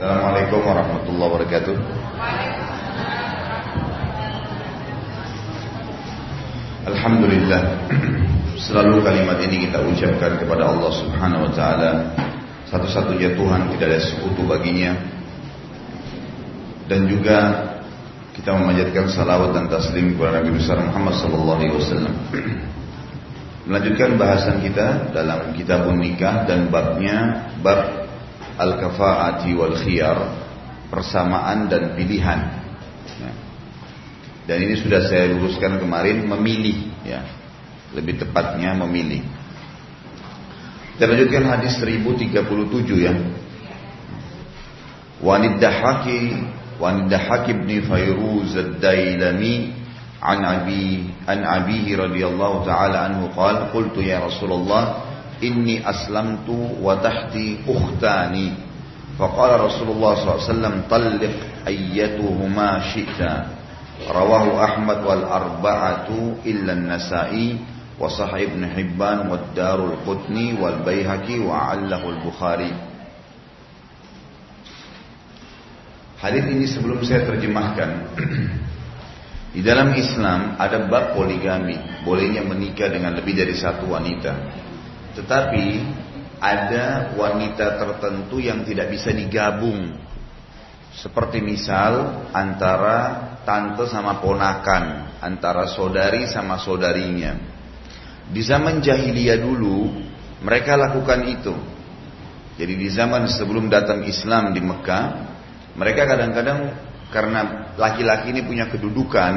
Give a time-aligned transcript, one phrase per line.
[0.00, 1.76] Assalamualaikum warahmatullahi wabarakatuh.
[6.88, 7.62] Alhamdulillah
[8.64, 12.16] Selalu kalimat ini kita ucapkan kepada Allah subhanahu wa ta'ala
[12.72, 14.96] Satu-satunya Tuhan tidak ada sekutu baginya
[16.88, 17.38] Dan juga
[18.40, 22.14] kita memanjatkan salawat dan taslim kepada Nabi besar Muhammad sallallahu alaihi wasallam.
[23.68, 28.09] Melanjutkan bahasan kita dalam kitab nikah dan babnya bab
[28.60, 30.18] al-kafa'ati wal khiyar
[30.92, 32.40] persamaan dan pilihan.
[33.16, 33.32] Ya.
[34.44, 37.24] Dan ini sudah saya luruskan kemarin memilih ya.
[37.96, 39.24] Lebih tepatnya memilih.
[40.94, 42.36] Kita lanjutkan hadis 1037
[43.00, 43.14] ya.
[45.24, 46.20] Wanid Dahaki
[46.80, 49.80] Wanid Dahaki bin Fairuz Ad-Dailami
[50.20, 55.09] an Abi an Abihi radhiyallahu taala anhu qala qultu ya Rasulullah
[55.40, 58.70] inni aslamtu wa tahti ukhtani.
[59.20, 63.60] Rasulullah SAW talliq ayyatuhuma syi'ta
[64.08, 67.60] Ahmad wal arba'atu illa nasai
[68.40, 71.76] ibn Hibban wa darul qutni wal bayhaqi wa
[72.24, 72.72] bukhari.
[76.16, 77.90] Hadis ini sebelum saya terjemahkan
[79.56, 84.32] Di dalam Islam ada bab poligami Bolehnya menikah dengan lebih dari satu wanita.
[85.16, 85.66] Tetapi
[86.40, 89.98] ada wanita tertentu yang tidak bisa digabung.
[90.90, 97.38] Seperti misal antara tante sama ponakan, antara saudari sama saudarinya.
[98.30, 99.90] Di zaman jahiliyah dulu
[100.42, 101.54] mereka lakukan itu.
[102.58, 105.04] Jadi di zaman sebelum datang Islam di Mekah,
[105.76, 106.76] mereka kadang-kadang
[107.08, 109.34] karena laki-laki ini punya kedudukan,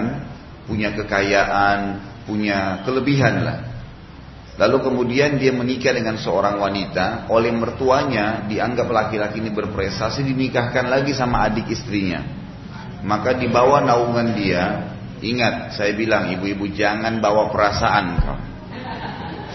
[0.67, 1.79] punya kekayaan,
[2.27, 3.59] punya kelebihan lah.
[4.53, 11.17] Lalu kemudian dia menikah dengan seorang wanita, oleh mertuanya dianggap laki-laki ini berprestasi dinikahkan lagi
[11.17, 12.21] sama adik istrinya.
[13.01, 14.93] Maka dibawa naungan dia,
[15.25, 18.39] ingat saya bilang ibu-ibu jangan bawa perasaan kau.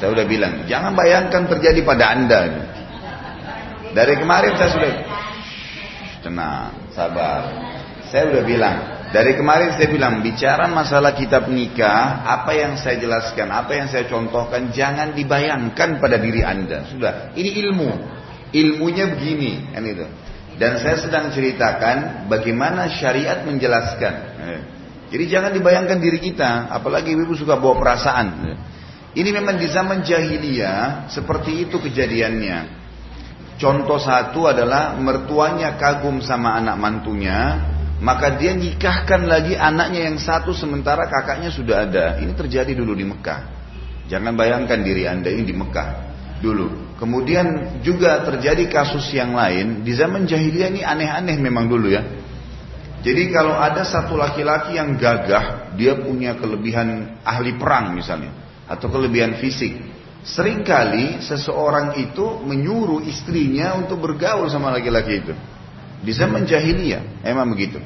[0.02, 2.40] Saya udah bilang, jangan bayangkan terjadi pada anda.
[3.94, 4.92] Dari kemarin saya sudah
[6.18, 7.46] Tenang, sabar.
[8.10, 8.76] Saya udah bilang,
[9.08, 14.04] dari kemarin saya bilang, bicara masalah kitab nikah, apa yang saya jelaskan, apa yang saya
[14.04, 16.84] contohkan, jangan dibayangkan pada diri Anda.
[16.92, 17.90] Sudah, ini ilmu.
[18.52, 20.04] Ilmunya begini, kan itu.
[20.60, 24.14] Dan saya sedang ceritakan bagaimana syariat menjelaskan.
[24.44, 24.60] Eh,
[25.08, 28.28] jadi jangan dibayangkan diri kita, apalagi ibu suka bawa perasaan.
[29.16, 32.76] Ini memang di zaman jahiliyah seperti itu kejadiannya.
[33.56, 37.56] Contoh satu adalah mertuanya kagum sama anak mantunya,
[37.98, 42.06] maka dia nikahkan lagi anaknya yang satu sementara kakaknya sudah ada.
[42.22, 43.40] Ini terjadi dulu di Mekah.
[44.08, 45.88] Jangan bayangkan diri anda ini di Mekah
[46.38, 46.96] dulu.
[46.98, 52.02] Kemudian juga terjadi kasus yang lain di zaman jahiliyah ini aneh-aneh memang dulu ya.
[52.98, 58.34] Jadi kalau ada satu laki-laki yang gagah, dia punya kelebihan ahli perang misalnya,
[58.66, 59.78] atau kelebihan fisik,
[60.28, 65.32] Seringkali seseorang itu menyuruh istrinya untuk bergaul sama laki-laki itu.
[65.98, 67.82] Di zaman jahiliyah, emang begitu.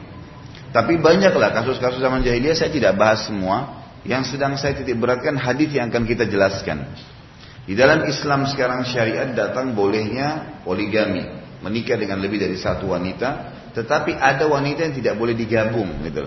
[0.72, 3.84] Tapi banyaklah kasus-kasus zaman jahiliyah saya tidak bahas semua.
[4.02, 6.90] Yang sedang saya titik beratkan hadis yang akan kita jelaskan.
[7.62, 11.22] Di dalam Islam sekarang syariat datang bolehnya poligami,
[11.62, 16.26] menikah dengan lebih dari satu wanita, tetapi ada wanita yang tidak boleh digabung gitu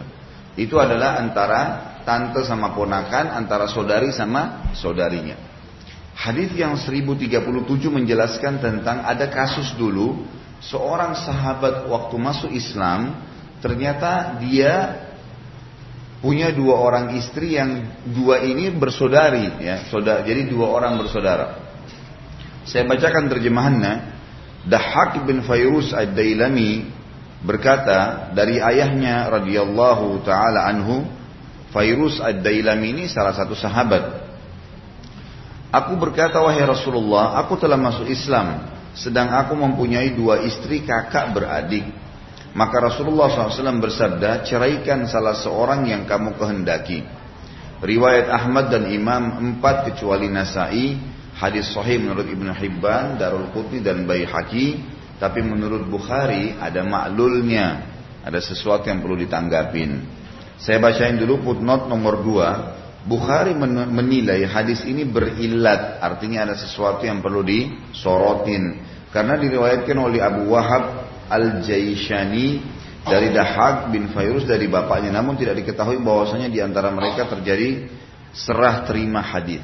[0.55, 1.59] Itu adalah antara
[2.07, 5.35] tante sama ponakan, antara saudari sama saudarinya.
[6.15, 7.43] Hadis yang 1037
[7.91, 10.23] menjelaskan tentang ada kasus dulu
[10.63, 13.15] seorang sahabat waktu masuk Islam
[13.59, 15.03] ternyata dia
[16.19, 20.25] punya dua orang istri yang dua ini bersaudari ya, saudara.
[20.25, 21.61] Jadi dua orang bersaudara.
[22.65, 24.17] Saya bacakan terjemahannya.
[24.65, 26.89] Dahak bin Fayrus ad-Dailami
[27.45, 31.05] berkata dari ayahnya radhiyallahu taala anhu
[31.69, 34.25] Fayrus ad-Dailami ini salah satu sahabat
[35.75, 38.63] Aku berkata wahai Rasulullah, aku telah masuk Islam,
[38.95, 41.85] sedang aku mempunyai dua istri kakak beradik.
[42.55, 47.03] Maka Rasulullah SAW bersabda, ceraikan salah seorang yang kamu kehendaki.
[47.83, 50.95] Riwayat Ahmad dan Imam empat kecuali Nasai,
[51.35, 54.79] hadis sahih menurut Ibnu Hibban, Darul Qutni dan Baihaqi,
[55.19, 57.83] tapi menurut Bukhari ada maklulnya,
[58.23, 60.07] ada sesuatu yang perlu ditanggapin.
[60.55, 62.49] Saya bacain dulu footnote nomor dua.
[63.05, 68.81] Bukhari menilai hadis ini berilat, artinya ada sesuatu yang perlu disorotin.
[69.13, 72.65] Karena diriwayatkan oleh Abu Wahab Al-Jaishani
[73.05, 77.85] dari Dahak bin Fayrus dari bapaknya, namun tidak diketahui bahwasanya di antara mereka terjadi
[78.33, 79.61] serah terima hadis.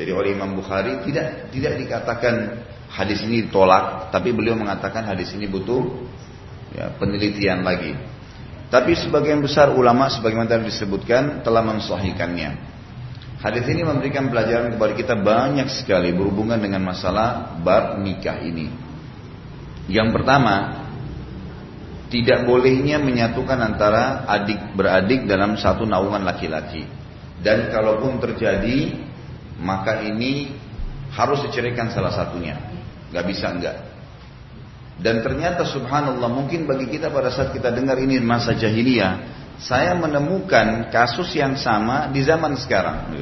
[0.00, 5.44] Jadi oleh Imam Bukhari tidak tidak dikatakan hadis ini ditolak, tapi beliau mengatakan hadis ini
[5.44, 5.84] butuh
[6.72, 7.92] ya, penelitian lagi.
[8.68, 12.76] Tapi sebagian besar ulama sebagaimana tadi disebutkan telah mensahihkannya.
[13.40, 18.68] Hadis ini memberikan pelajaran kepada kita banyak sekali berhubungan dengan masalah bab nikah ini.
[19.88, 20.84] Yang pertama,
[22.12, 26.84] tidak bolehnya menyatukan antara adik beradik dalam satu naungan laki-laki.
[27.40, 29.00] Dan kalaupun terjadi,
[29.62, 30.52] maka ini
[31.14, 32.58] harus diceraikan salah satunya.
[33.14, 33.87] Gak bisa enggak.
[34.98, 40.90] Dan ternyata subhanallah mungkin bagi kita pada saat kita dengar ini masa jahiliyah, saya menemukan
[40.90, 43.14] kasus yang sama di zaman sekarang.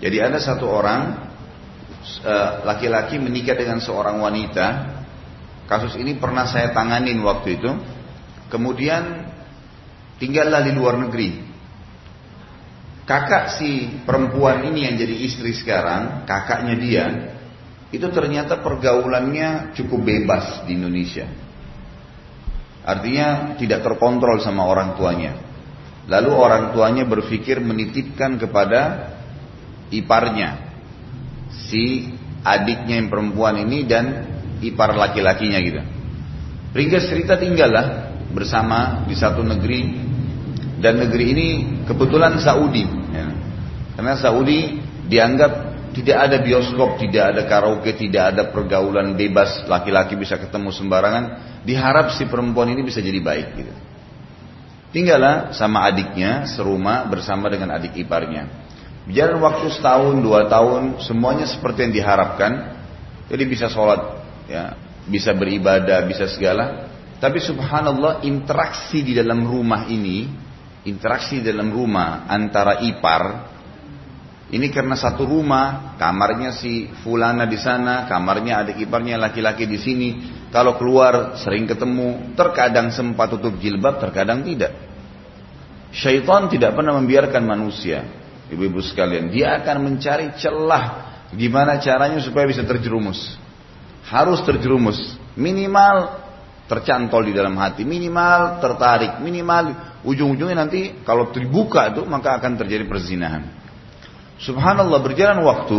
[0.00, 1.00] Jadi ada satu orang
[2.24, 4.66] eh, laki-laki menikah dengan seorang wanita.
[5.68, 7.70] Kasus ini pernah saya tanganin waktu itu.
[8.48, 9.28] Kemudian
[10.16, 11.52] tinggallah di luar negeri.
[13.04, 17.04] Kakak si perempuan ini yang jadi istri sekarang, kakaknya dia,
[17.90, 21.26] itu ternyata pergaulannya cukup bebas di Indonesia.
[22.86, 25.36] Artinya tidak terkontrol sama orang tuanya.
[26.06, 29.12] Lalu orang tuanya berpikir menitipkan kepada
[29.90, 30.70] iparnya,
[31.50, 34.04] si adiknya yang perempuan ini dan
[34.64, 35.82] ipar laki-lakinya gitu.
[36.70, 39.80] Ringkas cerita tinggallah bersama di satu negeri
[40.78, 41.48] dan negeri ini
[41.84, 42.86] kebetulan Saudi.
[43.12, 43.26] Ya.
[43.98, 45.69] Karena Saudi dianggap
[46.00, 51.24] tidak ada bioskop, tidak ada karaoke, tidak ada pergaulan bebas, laki-laki bisa ketemu sembarangan.
[51.68, 53.72] Diharap si perempuan ini bisa jadi baik gitu.
[54.96, 58.48] Tinggallah sama adiknya serumah bersama dengan adik iparnya.
[59.04, 62.80] Berjalan waktu setahun, dua tahun, semuanya seperti yang diharapkan.
[63.28, 66.88] Jadi bisa sholat, ya, bisa beribadah, bisa segala.
[67.20, 70.24] Tapi subhanallah interaksi di dalam rumah ini,
[70.88, 73.22] interaksi di dalam rumah antara ipar
[74.50, 80.08] ini karena satu rumah, kamarnya si fulana di sana, kamarnya adik iparnya laki-laki di sini.
[80.50, 84.74] Kalau keluar sering ketemu, terkadang sempat tutup jilbab, terkadang tidak.
[85.94, 88.02] Syaitan tidak pernah membiarkan manusia,
[88.50, 89.30] ibu-ibu sekalian.
[89.30, 90.84] Dia akan mencari celah
[91.30, 93.38] gimana caranya supaya bisa terjerumus.
[94.10, 94.98] Harus terjerumus,
[95.38, 96.26] minimal
[96.66, 102.90] tercantol di dalam hati, minimal tertarik, minimal ujung-ujungnya nanti kalau terbuka itu maka akan terjadi
[102.90, 103.59] perzinahan.
[104.40, 105.78] Subhanallah berjalan waktu.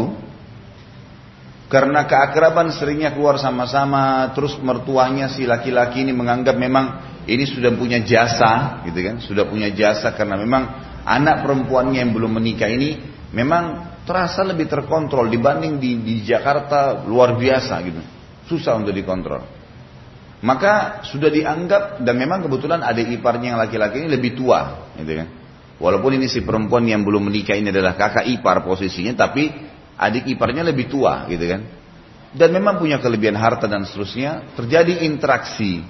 [1.71, 8.03] Karena keakraban seringnya keluar sama-sama terus mertuanya si laki-laki ini menganggap memang ini sudah punya
[8.03, 9.23] jasa gitu kan?
[9.23, 10.67] Sudah punya jasa karena memang
[11.07, 12.99] anak perempuannya yang belum menikah ini
[13.31, 18.03] memang terasa lebih terkontrol dibanding di, di Jakarta luar biasa gitu.
[18.51, 19.39] Susah untuk dikontrol.
[20.43, 25.40] Maka sudah dianggap dan memang kebetulan adik iparnya yang laki-laki ini lebih tua gitu kan
[25.81, 29.49] Walaupun ini si perempuan yang belum menikah ini adalah kakak ipar posisinya, tapi
[29.97, 31.61] adik iparnya lebih tua gitu kan.
[32.31, 35.81] Dan memang punya kelebihan harta dan seterusnya, terjadi interaksi.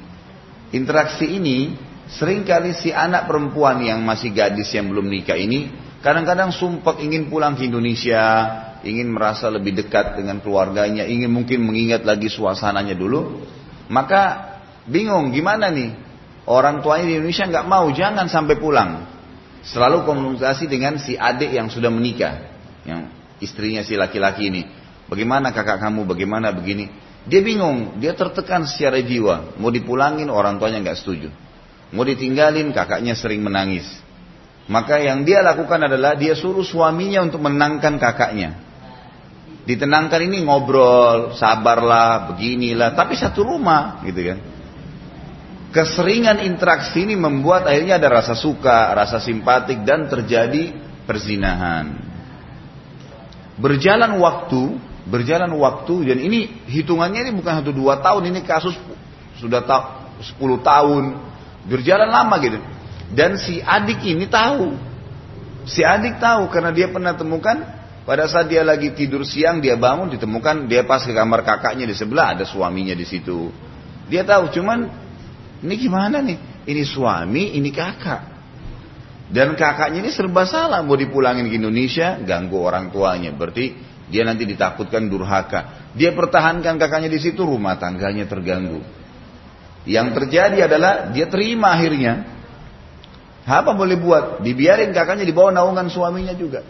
[0.71, 1.75] Interaksi ini
[2.07, 7.29] sering kali si anak perempuan yang masih gadis yang belum nikah ini kadang-kadang sumpah ingin
[7.29, 8.23] pulang ke Indonesia,
[8.81, 13.45] ingin merasa lebih dekat dengan keluarganya, ingin mungkin mengingat lagi suasananya dulu.
[13.87, 14.55] Maka
[14.89, 15.93] bingung gimana nih?
[16.49, 19.20] Orang tuanya di Indonesia nggak mau, jangan sampai pulang.
[19.61, 22.49] Selalu komunikasi dengan si adik yang sudah menikah.
[22.81, 24.65] Yang istrinya si laki-laki ini.
[25.05, 26.89] Bagaimana kakak kamu, bagaimana begini.
[27.29, 29.59] Dia bingung, dia tertekan secara jiwa.
[29.61, 31.29] Mau dipulangin orang tuanya nggak setuju.
[31.93, 33.85] Mau ditinggalin kakaknya sering menangis.
[34.71, 38.55] Maka yang dia lakukan adalah dia suruh suaminya untuk menangkan kakaknya.
[39.61, 44.39] Ditenangkan ini ngobrol, sabarlah, beginilah, tapi satu rumah gitu kan.
[45.71, 50.75] Keseringan interaksi ini membuat akhirnya ada rasa suka, rasa simpatik dan terjadi
[51.07, 51.95] perzinahan.
[53.55, 54.75] Berjalan waktu,
[55.07, 58.75] berjalan waktu dan ini hitungannya ini bukan satu dua tahun, ini kasus
[59.39, 61.03] sudah ta 10 tahun,
[61.71, 62.59] berjalan lama gitu.
[63.15, 64.75] Dan si adik ini tahu,
[65.63, 67.57] si adik tahu karena dia pernah temukan
[68.03, 71.95] pada saat dia lagi tidur siang dia bangun ditemukan dia pas ke kamar kakaknya di
[71.95, 73.51] sebelah ada suaminya di situ.
[74.11, 75.00] Dia tahu cuman
[75.61, 76.65] ini gimana nih?
[76.65, 78.21] Ini suami, ini kakak.
[79.31, 80.81] Dan kakaknya ini serba salah.
[80.83, 83.31] Mau dipulangin ke Indonesia, ganggu orang tuanya.
[83.31, 83.77] Berarti
[84.11, 85.93] dia nanti ditakutkan durhaka.
[85.95, 88.83] Dia pertahankan kakaknya di situ, rumah tangganya terganggu.
[89.87, 92.27] Yang terjadi adalah dia terima akhirnya.
[93.47, 94.43] Apa boleh buat?
[94.45, 96.61] Dibiarin kakaknya dibawa naungan suaminya juga.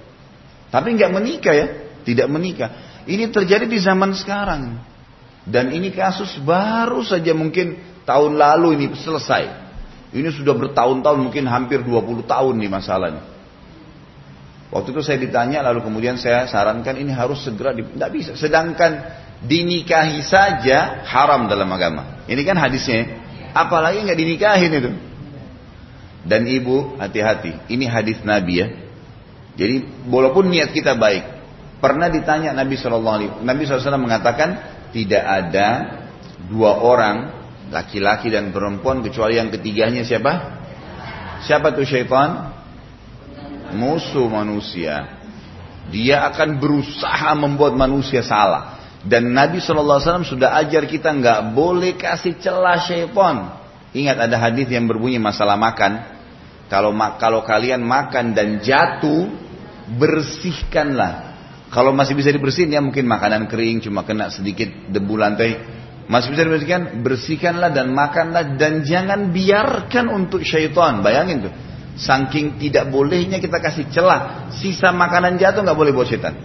[0.72, 1.68] Tapi nggak menikah ya,
[2.08, 2.70] tidak menikah.
[3.04, 4.80] Ini terjadi di zaman sekarang.
[5.44, 9.62] Dan ini kasus baru saja mungkin Tahun lalu ini selesai.
[10.12, 13.24] Ini sudah bertahun-tahun, mungkin hampir 20 tahun nih masalahnya.
[14.72, 18.32] Waktu itu saya ditanya, lalu kemudian saya sarankan ini harus segera, tidak bisa.
[18.40, 19.04] Sedangkan
[19.44, 22.24] dinikahi saja haram dalam agama.
[22.28, 23.20] Ini kan hadisnya.
[23.52, 24.92] Apalagi nggak dinikahin itu.
[26.24, 27.68] Dan ibu hati-hati.
[27.68, 28.68] Ini hadis Nabi ya.
[29.60, 31.24] Jadi walaupun niat kita baik,
[31.84, 34.50] pernah ditanya Nabi Alaihi Nabi SAW mengatakan
[34.96, 35.68] tidak ada
[36.48, 37.41] dua orang
[37.72, 40.62] laki-laki dan perempuan kecuali yang ketiganya siapa?
[41.48, 42.54] Siapa tuh syaitan?
[43.74, 45.18] Musuh manusia.
[45.90, 48.78] Dia akan berusaha membuat manusia salah.
[49.02, 53.58] Dan Nabi SAW sudah ajar kita nggak boleh kasih celah syaitan.
[53.92, 56.06] Ingat ada hadis yang berbunyi masalah makan.
[56.70, 59.28] Kalau kalau kalian makan dan jatuh,
[59.98, 61.34] bersihkanlah.
[61.72, 65.81] Kalau masih bisa dibersihin ya mungkin makanan kering cuma kena sedikit debu lantai.
[66.12, 71.00] Masih bisa dibersihkan, bersihkanlah dan makanlah dan jangan biarkan untuk syaitan.
[71.00, 71.54] Bayangin tuh.
[71.96, 76.36] Saking tidak bolehnya kita kasih celah, sisa makanan jatuh nggak boleh buat syaitan.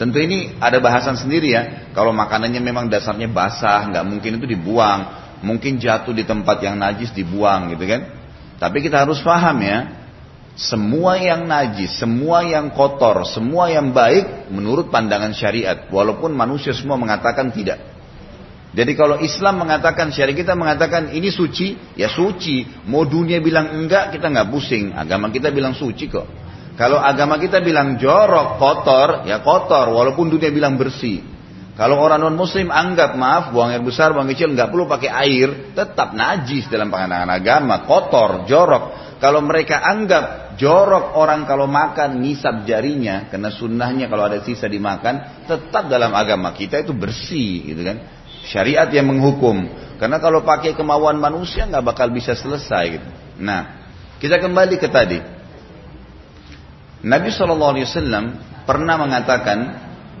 [0.00, 1.92] Tentu ini ada bahasan sendiri ya.
[1.92, 5.00] Kalau makanannya memang dasarnya basah, nggak mungkin itu dibuang.
[5.44, 8.00] Mungkin jatuh di tempat yang najis dibuang gitu kan.
[8.56, 10.08] Tapi kita harus paham ya.
[10.56, 15.84] Semua yang najis, semua yang kotor, semua yang baik menurut pandangan syariat.
[15.92, 17.95] Walaupun manusia semua mengatakan tidak.
[18.74, 22.86] Jadi kalau Islam mengatakan, syariat kita mengatakan ini suci, ya suci.
[22.90, 24.92] Mau dunia bilang enggak, kita nggak pusing.
[24.92, 26.26] Agama kita bilang suci kok.
[26.76, 31.24] Kalau agama kita bilang jorok, kotor, ya kotor, walaupun dunia bilang bersih.
[31.76, 35.76] Kalau orang non muslim anggap maaf buang air besar, buang kecil nggak perlu pakai air,
[35.76, 39.16] tetap najis dalam pandangan agama, kotor, jorok.
[39.20, 45.44] Kalau mereka anggap jorok orang kalau makan ngisap jarinya, karena sunnahnya kalau ada sisa dimakan,
[45.44, 48.15] tetap dalam agama kita itu bersih, gitu kan?
[48.46, 49.66] Syariat yang menghukum.
[49.98, 53.08] Karena kalau pakai kemauan manusia nggak bakal bisa selesai, gitu.
[53.42, 53.90] Nah,
[54.22, 55.18] kita kembali ke tadi.
[57.06, 57.76] Nabi SAW
[58.64, 59.58] pernah mengatakan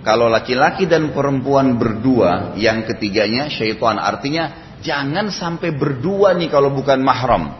[0.06, 7.02] kalau laki-laki dan perempuan berdua yang ketiganya syaitan artinya jangan sampai berdua nih kalau bukan
[7.02, 7.52] mahram.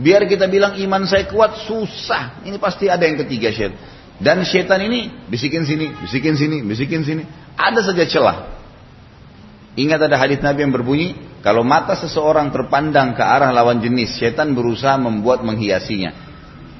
[0.00, 2.40] Biar kita bilang iman saya kuat susah.
[2.46, 3.76] Ini pasti ada yang ketiga syaitan.
[4.20, 7.24] Dan syaitan ini bisikin sini, bisikin sini, bisikin sini.
[7.56, 8.59] Ada saja celah.
[9.78, 11.14] Ingat ada hadis Nabi yang berbunyi,
[11.46, 16.10] kalau mata seseorang terpandang ke arah lawan jenis, syaitan berusaha membuat menghiasinya.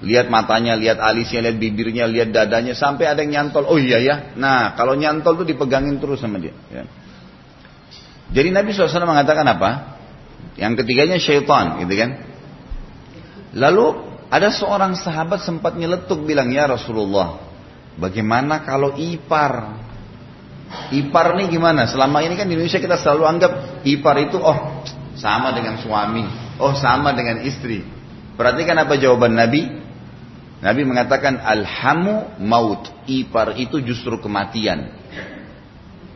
[0.00, 3.68] Lihat matanya, lihat alisnya, lihat bibirnya, lihat dadanya, sampai ada yang nyantol.
[3.68, 4.14] Oh iya ya.
[4.34, 6.56] Nah, kalau nyantol tuh dipegangin terus sama dia.
[6.72, 6.88] Ya.
[8.30, 10.00] Jadi Nabi SAW mengatakan apa?
[10.56, 12.10] Yang ketiganya syaitan, gitu kan?
[13.54, 13.86] Lalu
[14.30, 17.42] ada seorang sahabat sempat nyeletuk bilang, ya Rasulullah,
[17.98, 19.88] bagaimana kalau ipar?
[20.90, 21.86] Ipar nih gimana?
[21.86, 23.52] Selama ini kan di Indonesia kita selalu anggap
[23.86, 24.82] ipar itu, oh
[25.18, 26.24] sama dengan suami,
[26.62, 27.82] oh sama dengan istri.
[28.38, 29.66] Perhatikan apa jawaban Nabi?
[30.60, 32.88] Nabi mengatakan alhamu maut.
[33.10, 34.92] Ipar itu justru kematian.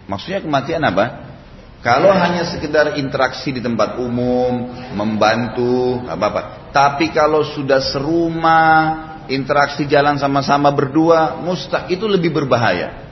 [0.04, 1.24] Maksudnya kematian apa?
[1.84, 6.72] Kalau hanya sekedar interaksi di tempat umum, membantu, apa-apa.
[6.72, 8.72] Tapi kalau sudah serumah,
[9.28, 13.03] interaksi jalan sama-sama berdua, mustah itu lebih berbahaya.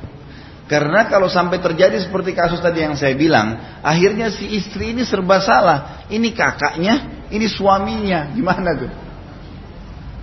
[0.73, 5.37] Karena kalau sampai terjadi seperti kasus tadi yang saya bilang, akhirnya si istri ini serba
[5.45, 6.09] salah.
[6.09, 8.89] Ini kakaknya, ini suaminya, gimana tuh?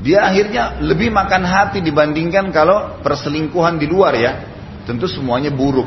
[0.02, 4.42] Dia akhirnya lebih makan hati dibandingkan kalau perselingkuhan di luar ya.
[4.90, 5.86] Tentu semuanya buruk.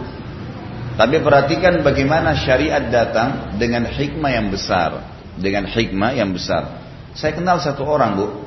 [0.95, 5.11] Tapi perhatikan bagaimana syariat datang dengan hikmah yang besar.
[5.43, 6.87] Dengan hikmah yang besar.
[7.19, 8.47] Saya kenal satu orang bu.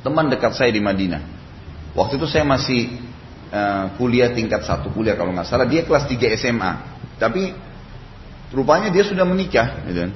[0.00, 1.20] Teman dekat saya di Madinah.
[1.92, 3.11] Waktu itu saya masih
[3.52, 5.68] uh, kuliah tingkat satu kuliah kalau nggak salah.
[5.68, 6.72] Dia kelas 3 SMA.
[7.20, 7.52] Tapi
[8.56, 9.84] rupanya dia sudah menikah.
[9.86, 10.08] Gitu.
[10.08, 10.12] Kan.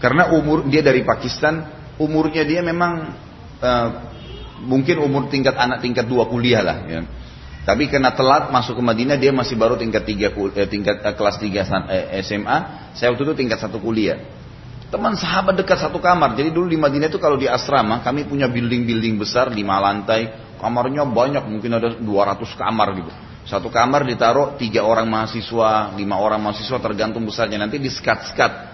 [0.00, 1.82] Karena umur dia dari Pakistan.
[2.00, 3.12] Umurnya dia memang
[3.60, 3.88] uh,
[4.64, 6.78] mungkin umur tingkat anak tingkat dua kuliah lah.
[6.88, 7.00] Ya.
[7.60, 11.36] Tapi karena telat masuk ke Madinah dia masih baru tingkat tiga eh, tingkat eh, kelas
[11.36, 11.60] tiga
[11.92, 12.58] eh, SMA.
[12.96, 14.16] Saya waktu itu tingkat satu kuliah.
[14.90, 16.34] Teman sahabat dekat satu kamar.
[16.34, 20.49] Jadi dulu di Madinah itu kalau di asrama kami punya building-building besar lima lantai.
[20.60, 22.04] Kamarnya banyak mungkin ada 200
[22.54, 23.10] kamar gitu.
[23.48, 27.56] Satu kamar ditaruh tiga orang mahasiswa, lima orang mahasiswa tergantung besarnya.
[27.56, 28.68] Nanti di skat-skat.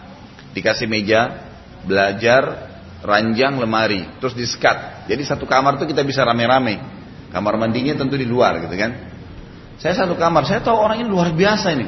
[0.52, 1.47] Dikasih meja,
[1.87, 2.75] belajar,
[3.07, 5.07] ranjang lemari, terus di sekat.
[5.07, 6.83] Jadi satu kamar tuh kita bisa rame-rame.
[7.31, 9.14] Kamar mandinya tentu di luar gitu kan.
[9.76, 11.87] Saya satu kamar, saya tahu orang ini luar biasa ini.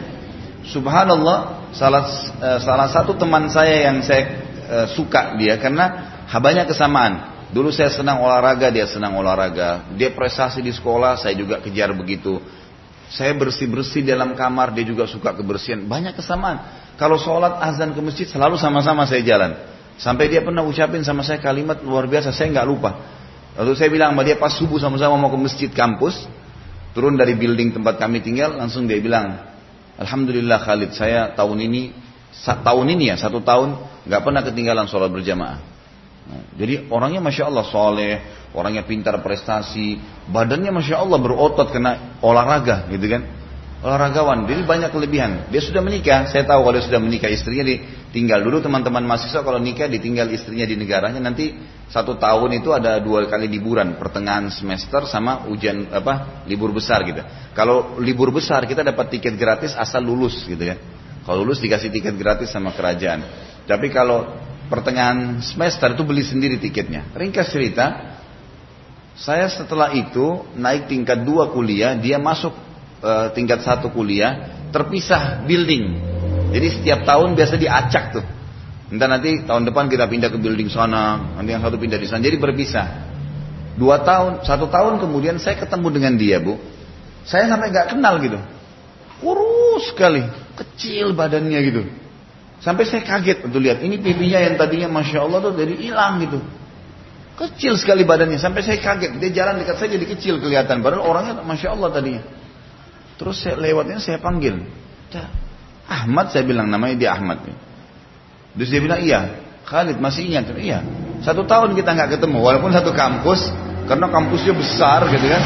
[0.69, 4.23] Subhanallah, salah uh, salah satu teman saya yang saya
[4.69, 7.38] uh, suka dia karena banyak kesamaan.
[7.49, 9.89] Dulu saya senang olahraga, dia senang olahraga.
[9.97, 12.45] Dia prestasi di sekolah, saya juga kejar begitu.
[13.09, 15.81] Saya bersih-bersih dalam kamar, dia juga suka kebersihan.
[15.89, 16.61] Banyak kesamaan.
[17.01, 19.57] Kalau sholat azan ke masjid selalu sama-sama saya jalan.
[19.97, 23.01] Sampai dia pernah ucapin sama saya kalimat luar biasa, saya nggak lupa.
[23.57, 26.29] Lalu saya bilang sama dia pas subuh sama-sama mau ke masjid kampus,
[26.93, 29.41] turun dari building tempat kami tinggal, langsung dia bilang,
[29.99, 31.97] Alhamdulillah Khalid, saya tahun ini,
[32.45, 33.75] tahun ini ya, satu tahun,
[34.07, 35.78] nggak pernah ketinggalan sholat berjamaah.
[36.59, 38.15] Jadi orangnya masya Allah soleh,
[38.53, 39.97] orangnya pintar prestasi,
[40.29, 43.23] badannya masya Allah berotot kena olahraga, gitu kan?
[43.79, 45.31] olahragawan, jadi banyak kelebihan.
[45.55, 49.63] Dia sudah menikah, saya tahu kalau dia sudah menikah istrinya ditinggal dulu teman-teman mahasiswa kalau
[49.63, 51.55] nikah ditinggal istrinya di negaranya nanti
[51.87, 57.23] satu tahun itu ada dua kali liburan pertengahan semester sama ujian apa libur besar gitu.
[57.55, 60.75] Kalau libur besar kita dapat tiket gratis asal lulus gitu ya.
[61.23, 63.23] Kalau lulus dikasih tiket gratis sama kerajaan.
[63.63, 64.27] Tapi kalau
[64.69, 67.09] pertengahan semester itu beli sendiri tiketnya.
[67.17, 68.17] Ringkas cerita,
[69.19, 72.55] saya setelah itu naik tingkat dua kuliah, dia masuk
[73.03, 75.99] e, tingkat satu kuliah terpisah building.
[76.55, 78.25] Jadi setiap tahun biasa diacak tuh.
[78.89, 82.25] Entah nanti tahun depan kita pindah ke building sana, nanti yang satu pindah di sana.
[82.25, 82.87] Jadi berpisah.
[83.77, 86.57] Dua tahun, satu tahun kemudian saya ketemu dengan dia bu.
[87.29, 88.41] Saya sampai nggak kenal gitu.
[89.21, 90.25] Kurus sekali,
[90.57, 91.83] kecil badannya gitu.
[92.59, 96.43] Sampai saya kaget untuk lihat ini pipinya yang tadinya masya Allah tuh jadi hilang gitu.
[97.39, 99.23] Kecil sekali badannya sampai saya kaget.
[99.23, 100.83] Dia jalan dekat saya jadi kecil kelihatan.
[100.83, 102.23] Padahal orangnya masya Allah tadinya.
[103.15, 104.59] Terus saya lewatnya saya panggil.
[105.87, 107.47] Ahmad saya bilang namanya dia Ahmad.
[108.59, 109.39] Terus dia bilang iya.
[109.63, 110.51] Khalid masih ingat?
[110.59, 110.83] Iya.
[111.23, 113.55] Satu tahun kita nggak ketemu walaupun satu kampus
[113.87, 115.43] karena kampusnya besar gitu kan.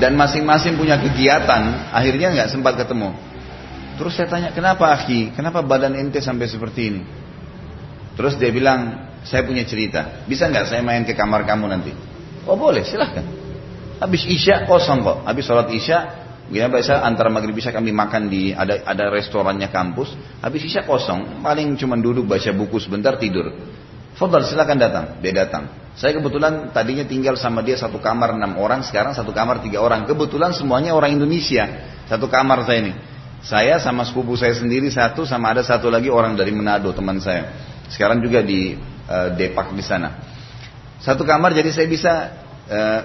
[0.00, 3.12] Dan masing-masing punya kegiatan, akhirnya nggak sempat ketemu.
[4.00, 5.36] Terus saya tanya, kenapa Aki?
[5.36, 7.02] Kenapa badan ente sampai seperti ini?
[8.16, 10.24] Terus dia bilang, saya punya cerita.
[10.24, 11.92] Bisa nggak saya main ke kamar kamu nanti?
[12.48, 13.28] Oh boleh, silahkan.
[14.00, 15.18] Habis Isya kosong kok.
[15.28, 15.98] Habis sholat Isya,
[16.50, 20.18] Gimana biasa antara maghrib Isya kami makan di ada ada restorannya kampus.
[20.42, 23.54] Habis Isya kosong, paling cuma duduk baca buku sebentar tidur.
[24.18, 25.04] Fadal silakan datang.
[25.22, 25.70] Dia datang.
[25.94, 30.10] Saya kebetulan tadinya tinggal sama dia satu kamar enam orang, sekarang satu kamar tiga orang.
[30.10, 31.70] Kebetulan semuanya orang Indonesia.
[32.10, 32.92] Satu kamar saya ini.
[33.40, 37.56] Saya sama sepupu saya sendiri satu, sama ada satu lagi orang dari Manado teman saya.
[37.88, 38.76] Sekarang juga di
[39.08, 40.20] uh, Depak di sana.
[41.00, 42.12] Satu kamar jadi saya bisa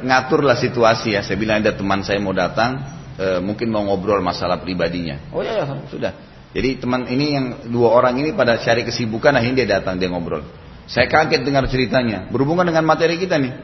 [0.05, 1.25] ngatur lah situasi ya.
[1.25, 2.85] Saya bilang ada teman saya mau datang,
[3.17, 5.17] uh, mungkin mau ngobrol masalah pribadinya.
[5.33, 6.13] Oh ya, ya sudah.
[6.53, 10.45] Jadi teman ini yang dua orang ini pada cari kesibukan, akhirnya dia datang dia ngobrol.
[10.85, 13.57] Saya kaget dengar ceritanya, berhubungan dengan materi kita nih.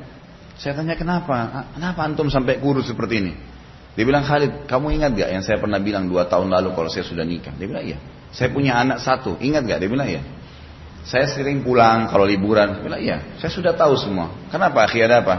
[0.58, 3.34] Saya tanya kenapa, kenapa antum sampai kurus seperti ini?
[3.92, 7.04] Dia bilang Khalid, kamu ingat gak yang saya pernah bilang dua tahun lalu kalau saya
[7.04, 7.52] sudah nikah?
[7.60, 7.98] Dia bilang iya.
[8.32, 9.80] Saya punya anak satu, ingat gak?
[9.84, 10.24] Dia bilang iya.
[11.04, 12.80] Saya sering pulang kalau liburan.
[12.80, 13.18] Dia bilang iya.
[13.44, 14.32] Saya sudah tahu semua.
[14.48, 14.88] Kenapa?
[14.88, 15.36] Akhirnya ada apa?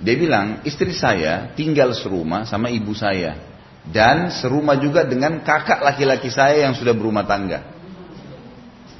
[0.00, 3.36] Dia bilang, istri saya tinggal serumah sama ibu saya.
[3.80, 7.64] Dan serumah juga dengan kakak laki-laki saya yang sudah berumah tangga.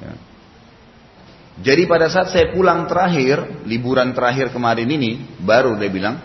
[0.00, 0.12] Ya.
[1.60, 6.16] Jadi pada saat saya pulang terakhir, liburan terakhir kemarin ini, baru dia bilang,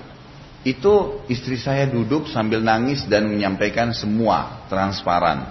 [0.66, 5.46] itu istri saya duduk sambil nangis dan menyampaikan semua transparan.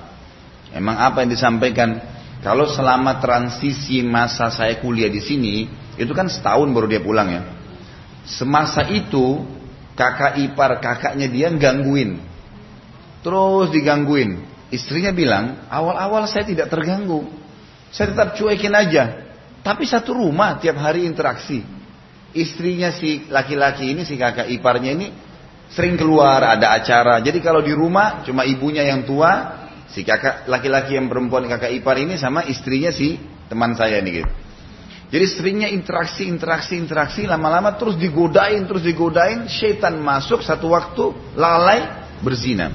[0.74, 2.02] Emang apa yang disampaikan?
[2.42, 7.42] Kalau selama transisi masa saya kuliah di sini, itu kan setahun baru dia pulang ya.
[8.26, 9.46] Semasa itu
[9.94, 12.18] kakak ipar kakaknya dia gangguin.
[13.22, 14.44] Terus digangguin.
[14.74, 17.22] Istrinya bilang, awal-awal saya tidak terganggu.
[17.94, 19.24] Saya tetap cuekin aja.
[19.62, 21.62] Tapi satu rumah tiap hari interaksi.
[22.34, 25.06] Istrinya si laki-laki ini, si kakak iparnya ini
[25.70, 27.22] sering keluar, ada acara.
[27.22, 31.94] Jadi kalau di rumah cuma ibunya yang tua, si kakak laki-laki yang perempuan kakak ipar
[32.02, 33.16] ini sama istrinya si
[33.46, 34.30] teman saya ini gitu.
[35.14, 41.86] Jadi seringnya interaksi, interaksi, interaksi, lama-lama terus digodain, terus digodain, syaitan masuk satu waktu lalai
[42.18, 42.74] berzina.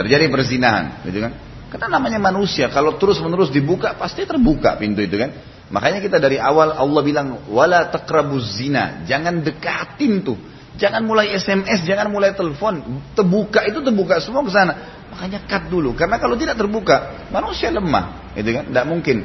[0.00, 1.32] Terjadi perzinahan, gitu kan?
[1.68, 5.30] Karena namanya manusia, kalau terus menerus dibuka pasti terbuka pintu itu kan.
[5.66, 10.38] Makanya kita dari awal Allah bilang wala taqrabuz zina, jangan dekatin tuh.
[10.76, 13.00] Jangan mulai SMS, jangan mulai telepon.
[13.16, 15.02] Terbuka itu terbuka semua ke sana.
[15.08, 15.96] Makanya cut dulu.
[15.96, 18.68] Karena kalau tidak terbuka, manusia lemah, gitu kan?
[18.68, 19.24] Tidak mungkin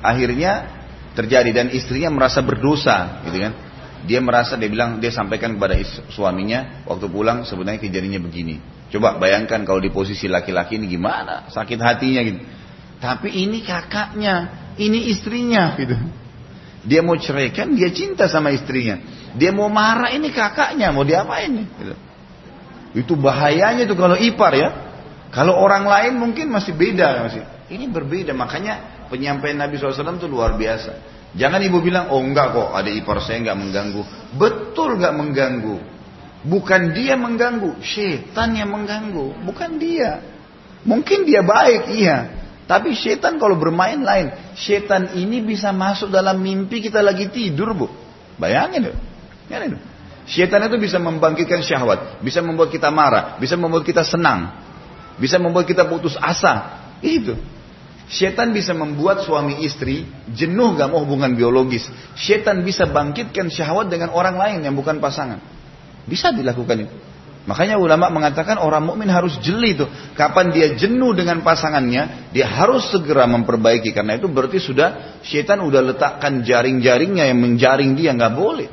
[0.00, 0.76] akhirnya
[1.16, 3.52] terjadi dan istrinya merasa berdosa gitu kan
[4.06, 5.74] dia merasa dia bilang dia sampaikan kepada
[6.12, 8.54] suaminya waktu pulang sebenarnya kejadiannya begini
[8.92, 12.40] coba bayangkan kalau di posisi laki-laki ini gimana sakit hatinya gitu
[13.02, 15.96] tapi ini kakaknya ini istrinya gitu
[16.86, 19.00] dia mau ceraikan dia cinta sama istrinya
[19.36, 21.94] dia mau marah ini kakaknya mau diapain gitu.
[22.96, 24.68] itu bahayanya tuh kalau ipar ya
[25.28, 30.54] kalau orang lain mungkin masih beda masih ini berbeda makanya penyampaian Nabi SAW itu luar
[30.58, 31.14] biasa.
[31.36, 34.02] Jangan ibu bilang, oh enggak kok, ada ipar saya enggak mengganggu.
[34.38, 35.76] Betul enggak mengganggu.
[36.46, 40.22] Bukan dia mengganggu, setan yang mengganggu, bukan dia.
[40.86, 42.45] Mungkin dia baik, iya.
[42.66, 44.34] Tapi setan kalau bermain lain.
[44.58, 47.86] Setan ini bisa masuk dalam mimpi kita lagi tidur, Bu.
[48.36, 48.94] Bayangin, Bu.
[50.26, 54.58] Syaitan itu bisa membangkitkan syahwat, bisa membuat kita marah, bisa membuat kita senang,
[55.22, 56.82] bisa membuat kita putus asa.
[56.98, 57.38] Itu.
[58.10, 61.86] Syaitan bisa membuat suami istri jenuh gak mau hubungan biologis.
[62.18, 65.38] Syaitan bisa bangkitkan syahwat dengan orang lain yang bukan pasangan.
[66.06, 66.94] Bisa dilakukan itu.
[67.46, 69.86] Makanya ulama mengatakan orang mukmin harus jeli itu.
[70.18, 73.94] Kapan dia jenuh dengan pasangannya, dia harus segera memperbaiki.
[73.94, 78.66] Karena itu berarti sudah syaitan udah letakkan jaring-jaringnya yang menjaring dia nggak boleh.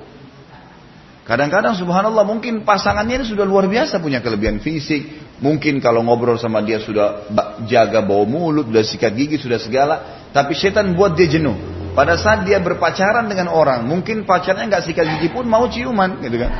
[1.24, 5.22] Kadang-kadang subhanallah mungkin pasangannya ini sudah luar biasa punya kelebihan fisik.
[5.38, 7.30] Mungkin kalau ngobrol sama dia sudah
[7.70, 9.96] jaga bau mulut, sudah sikat gigi, sudah segala.
[10.34, 11.56] Tapi setan buat dia jenuh.
[11.94, 16.42] Pada saat dia berpacaran dengan orang, mungkin pacarnya nggak sikat gigi pun mau ciuman, gitu
[16.42, 16.52] kan?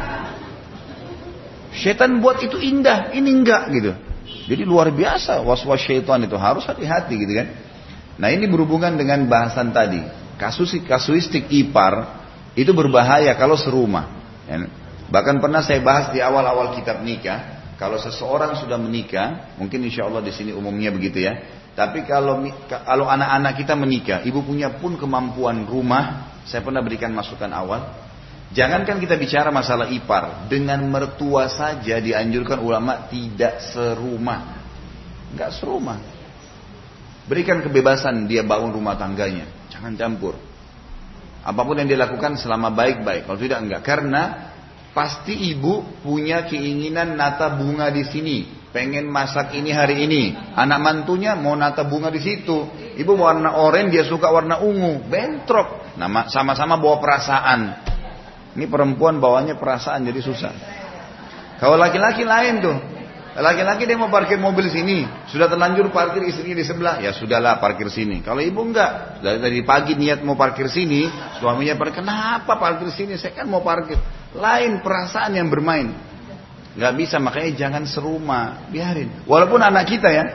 [1.74, 3.92] Setan buat itu indah, ini enggak gitu.
[4.44, 7.48] Jadi luar biasa was-was syaitan itu harus hati-hati gitu kan.
[8.20, 10.04] Nah ini berhubungan dengan bahasan tadi.
[10.38, 14.06] Kasus kasuistik ipar itu berbahaya kalau serumah.
[14.46, 14.68] Ya.
[15.10, 20.22] Bahkan pernah saya bahas di awal-awal kitab nikah, kalau seseorang sudah menikah, mungkin insya Allah
[20.22, 21.38] di sini umumnya begitu ya.
[21.74, 27.50] Tapi kalau kalau anak-anak kita menikah, ibu punya pun kemampuan rumah, saya pernah berikan masukan
[27.50, 27.82] awal.
[28.54, 34.42] Jangankan kita bicara masalah ipar, dengan mertua saja dianjurkan ulama tidak serumah,
[35.34, 35.98] nggak serumah.
[37.26, 40.38] Berikan kebebasan dia bangun rumah tangganya, jangan campur.
[41.44, 43.28] Apa pun yang dia lakukan selama baik-baik.
[43.28, 43.82] Kalau tidak enggak.
[43.84, 44.54] Karena
[44.96, 48.38] pasti ibu punya keinginan nata bunga di sini.
[48.72, 50.32] Pengen masak ini hari ini.
[50.56, 52.72] Anak mantunya mau nata bunga di situ.
[52.96, 55.04] Ibu warna oranye, dia suka warna ungu.
[55.04, 56.00] Bentrok.
[56.32, 57.92] Sama-sama bawa perasaan.
[58.54, 60.54] Ini perempuan bawanya perasaan jadi susah.
[61.58, 62.78] Kalau laki-laki lain tuh.
[63.34, 67.90] Laki-laki dia mau parkir mobil sini, sudah terlanjur parkir istrinya di sebelah, ya sudahlah parkir
[67.90, 68.22] sini.
[68.22, 71.10] Kalau ibu enggak, dari tadi pagi niat mau parkir sini,
[71.42, 73.18] suaminya parkir, kenapa parkir sini?
[73.18, 73.98] Saya kan mau parkir.
[74.38, 75.98] Lain perasaan yang bermain.
[76.78, 79.26] Gak bisa, makanya jangan serumah, biarin.
[79.26, 80.26] Walaupun anak kita ya,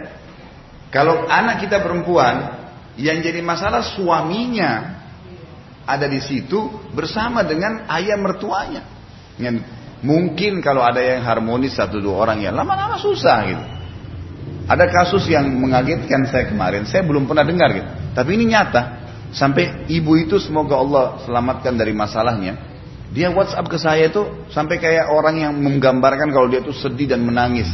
[0.91, 2.51] kalau anak kita perempuan,
[2.99, 4.98] yang jadi masalah suaminya
[5.89, 8.85] ada di situ bersama dengan ayah mertuanya.
[10.05, 13.65] Mungkin kalau ada yang harmonis satu dua orang ya lama-lama susah gitu.
[14.69, 17.89] Ada kasus yang mengagetkan saya kemarin, saya belum pernah dengar gitu.
[18.13, 19.01] Tapi ini nyata.
[19.29, 22.57] Sampai ibu itu semoga Allah selamatkan dari masalahnya.
[23.13, 27.25] Dia WhatsApp ke saya itu sampai kayak orang yang menggambarkan kalau dia itu sedih dan
[27.25, 27.69] menangis.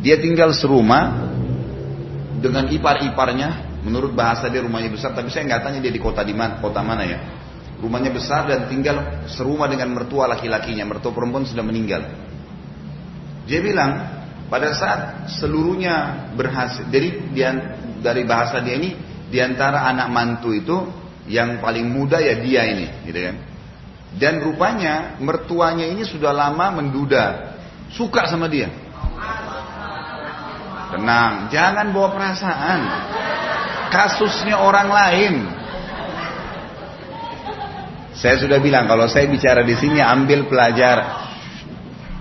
[0.00, 1.32] Dia tinggal serumah
[2.40, 3.69] dengan ipar-iparnya.
[3.80, 6.84] Menurut bahasa dia rumahnya besar, tapi saya nggak tanya dia di kota di mana, kota
[6.84, 7.18] mana ya.
[7.80, 10.84] Rumahnya besar dan tinggal serumah dengan mertua laki-lakinya.
[10.84, 12.04] Mertua perempuan sudah meninggal.
[13.48, 14.20] Dia bilang,
[14.52, 17.50] pada saat seluruhnya berhasil, jadi dia,
[18.04, 18.92] dari bahasa dia ini,
[19.32, 20.76] di antara anak mantu itu,
[21.24, 23.36] yang paling muda ya dia ini, gitu kan.
[24.10, 27.56] Dan rupanya mertuanya ini sudah lama menduda,
[27.94, 28.68] suka sama dia.
[30.90, 32.80] Tenang, jangan bawa perasaan.
[33.90, 35.34] Kasusnya orang lain,
[38.14, 41.26] saya sudah bilang kalau saya bicara di sini ambil pelajar.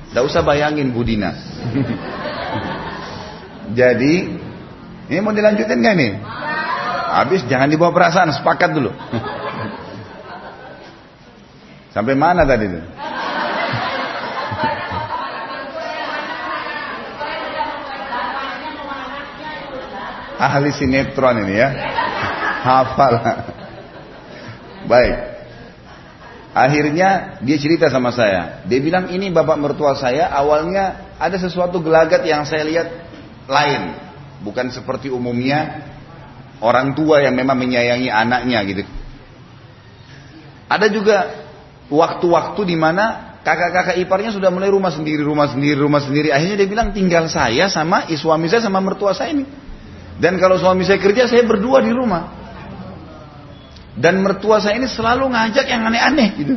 [0.09, 1.29] Tidak usah bayangin Budina.
[3.79, 4.13] Jadi
[5.09, 6.13] ini mau dilanjutin gak nih?
[7.09, 8.89] Habis jangan dibawa perasaan, sepakat dulu.
[11.95, 12.81] Sampai mana tadi itu?
[20.39, 21.69] Ahli sinetron ini ya.
[22.63, 23.13] Hafal.
[24.87, 25.15] Baik.
[26.55, 28.63] Akhirnya dia cerita sama saya.
[28.63, 32.87] Dia bilang ini bapak mertua saya awalnya ada sesuatu gelagat yang saya lihat
[33.51, 33.99] lain.
[34.39, 35.83] Bukan seperti umumnya
[36.63, 38.83] orang tua yang memang menyayangi anaknya gitu.
[40.71, 41.17] Ada juga
[41.91, 46.31] waktu-waktu di mana kakak-kakak iparnya sudah mulai rumah sendiri, rumah sendiri, rumah sendiri.
[46.31, 49.58] Akhirnya dia bilang tinggal saya sama suami saya sama mertua saya ini.
[50.19, 52.35] Dan kalau suami saya kerja, saya berdua di rumah.
[53.95, 56.55] Dan mertua saya ini selalu ngajak yang aneh-aneh gitu.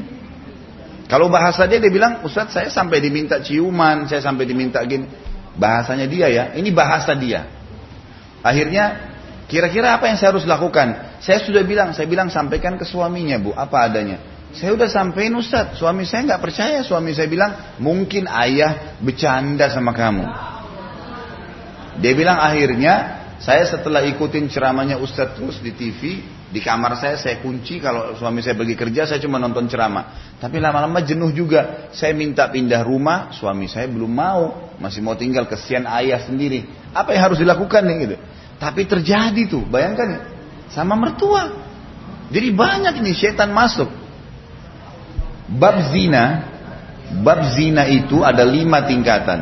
[1.07, 5.07] Kalau bahasa dia dia bilang, Ustaz saya sampai diminta ciuman, saya sampai diminta gini.
[5.55, 7.47] Bahasanya dia ya, ini bahasa dia.
[8.43, 9.13] Akhirnya
[9.47, 11.19] kira-kira apa yang saya harus lakukan?
[11.23, 14.19] Saya sudah bilang, saya bilang sampaikan ke suaminya bu, apa adanya.
[14.53, 16.81] Saya udah sampein Ustaz, suami saya nggak percaya.
[16.85, 20.25] Suami saya bilang, mungkin ayah bercanda sama kamu.
[22.01, 26.23] Dia bilang akhirnya, saya setelah ikutin ceramahnya Ustaz terus di TV,
[26.55, 30.39] di kamar saya saya kunci kalau suami saya pergi kerja saya cuma nonton ceramah.
[30.39, 31.91] Tapi lama-lama jenuh juga.
[31.91, 36.71] Saya minta pindah rumah, suami saya belum mau, masih mau tinggal kesian ayah sendiri.
[36.95, 38.17] Apa yang harus dilakukan nih gitu.
[38.63, 40.21] Tapi terjadi tuh, bayangkan ya.
[40.71, 41.51] Sama mertua.
[42.31, 43.91] Jadi banyak ini setan masuk.
[45.51, 46.53] Bab zina
[47.21, 49.41] Bab zina itu ada lima tingkatan.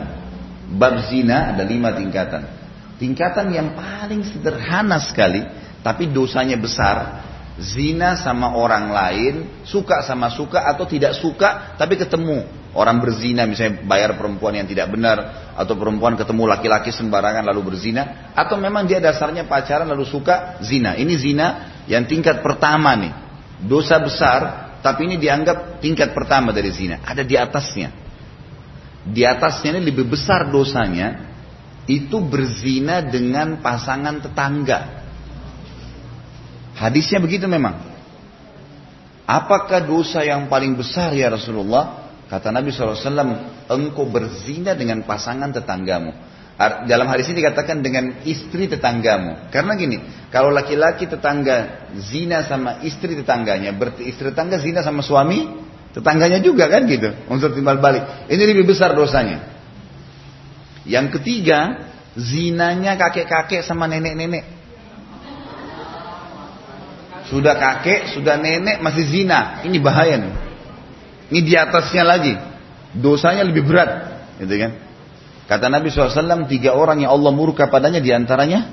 [0.74, 2.59] Bab zina ada lima tingkatan.
[3.00, 5.40] Tingkatan yang paling sederhana sekali,
[5.80, 7.24] tapi dosanya besar.
[7.56, 12.44] Zina sama orang lain, suka sama suka atau tidak suka, tapi ketemu.
[12.76, 18.32] Orang berzina misalnya bayar perempuan yang tidak benar, atau perempuan ketemu laki-laki sembarangan lalu berzina,
[18.36, 20.94] atau memang dia dasarnya pacaran lalu suka zina.
[20.94, 21.46] Ini zina
[21.88, 23.12] yang tingkat pertama nih.
[23.64, 24.40] Dosa besar,
[24.84, 27.00] tapi ini dianggap tingkat pertama dari zina.
[27.04, 27.88] Ada di atasnya.
[29.04, 31.29] Di atasnya ini lebih besar dosanya.
[31.88, 35.00] Itu berzina dengan pasangan tetangga.
[36.76, 37.76] Hadisnya begitu memang.
[39.28, 42.10] Apakah dosa yang paling besar ya Rasulullah?
[42.30, 43.02] Kata Nabi SAW,
[43.66, 46.14] engkau berzina dengan pasangan tetanggamu.
[46.60, 49.50] Dalam hadis ini dikatakan dengan istri tetanggamu.
[49.50, 49.96] Karena gini,
[50.28, 55.48] kalau laki-laki tetangga zina sama istri tetangganya, berarti istri tetangga zina sama suami
[55.90, 57.10] tetangganya juga kan gitu.
[57.32, 58.30] Unsur timbal balik.
[58.30, 59.49] Ini lebih besar dosanya.
[60.90, 61.87] Yang ketiga,
[62.18, 64.42] zinanya kakek-kakek sama nenek-nenek.
[67.31, 69.62] Sudah kakek, sudah nenek, masih zina.
[69.62, 70.35] Ini bahaya nih.
[71.31, 72.35] Ini di atasnya lagi.
[72.98, 73.90] Dosanya lebih berat.
[74.42, 74.72] Gitu kan.
[75.46, 78.66] Kata Nabi SAW, tiga orang yang Allah murka padanya di antaranya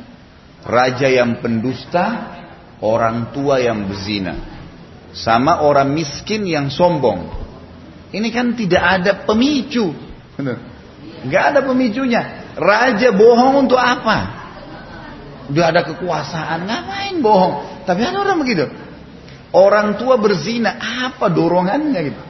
[0.66, 2.34] raja yang pendusta,
[2.82, 4.38] orang tua yang berzina,
[5.14, 7.30] sama orang miskin yang sombong.
[8.14, 9.90] Ini kan tidak ada pemicu,
[11.28, 12.52] nggak ada pemicunya.
[12.58, 14.38] Raja bohong untuk apa?
[15.48, 17.86] Udah ada kekuasaan, ngapain bohong?
[17.88, 18.68] Tapi ada orang begitu.
[19.56, 22.22] Orang tua berzina, apa dorongannya gitu?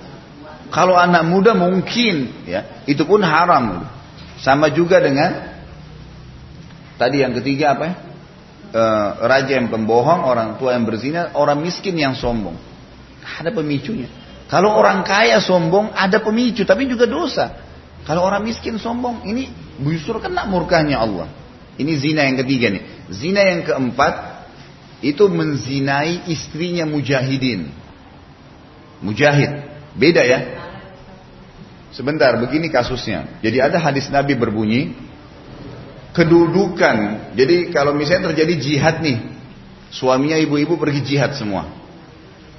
[0.69, 3.88] Kalau anak muda mungkin, ya, itu pun haram.
[4.38, 5.33] Sama juga dengan
[6.99, 7.95] tadi yang ketiga apa ya?
[8.67, 8.83] E,
[9.25, 12.53] raja yang pembohong, orang tua yang berzina, orang miskin yang sombong.
[13.23, 14.12] Ada pemicunya.
[14.47, 17.66] Kalau orang kaya sombong ada pemicu, tapi juga dosa.
[18.07, 19.51] Kalau orang miskin sombong, ini
[19.83, 21.27] justru kena murkahnya Allah.
[21.75, 22.83] Ini zina yang ketiga nih.
[23.11, 24.47] Zina yang keempat
[25.03, 27.67] itu menzinai istrinya mujahidin.
[29.03, 29.51] Mujahid.
[29.99, 30.39] Beda ya.
[31.91, 33.43] Sebentar, begini kasusnya.
[33.43, 34.95] Jadi ada hadis Nabi berbunyi,
[36.15, 37.29] kedudukan.
[37.35, 39.19] Jadi kalau misalnya terjadi jihad nih,
[39.91, 41.67] suaminya ibu-ibu pergi jihad semua.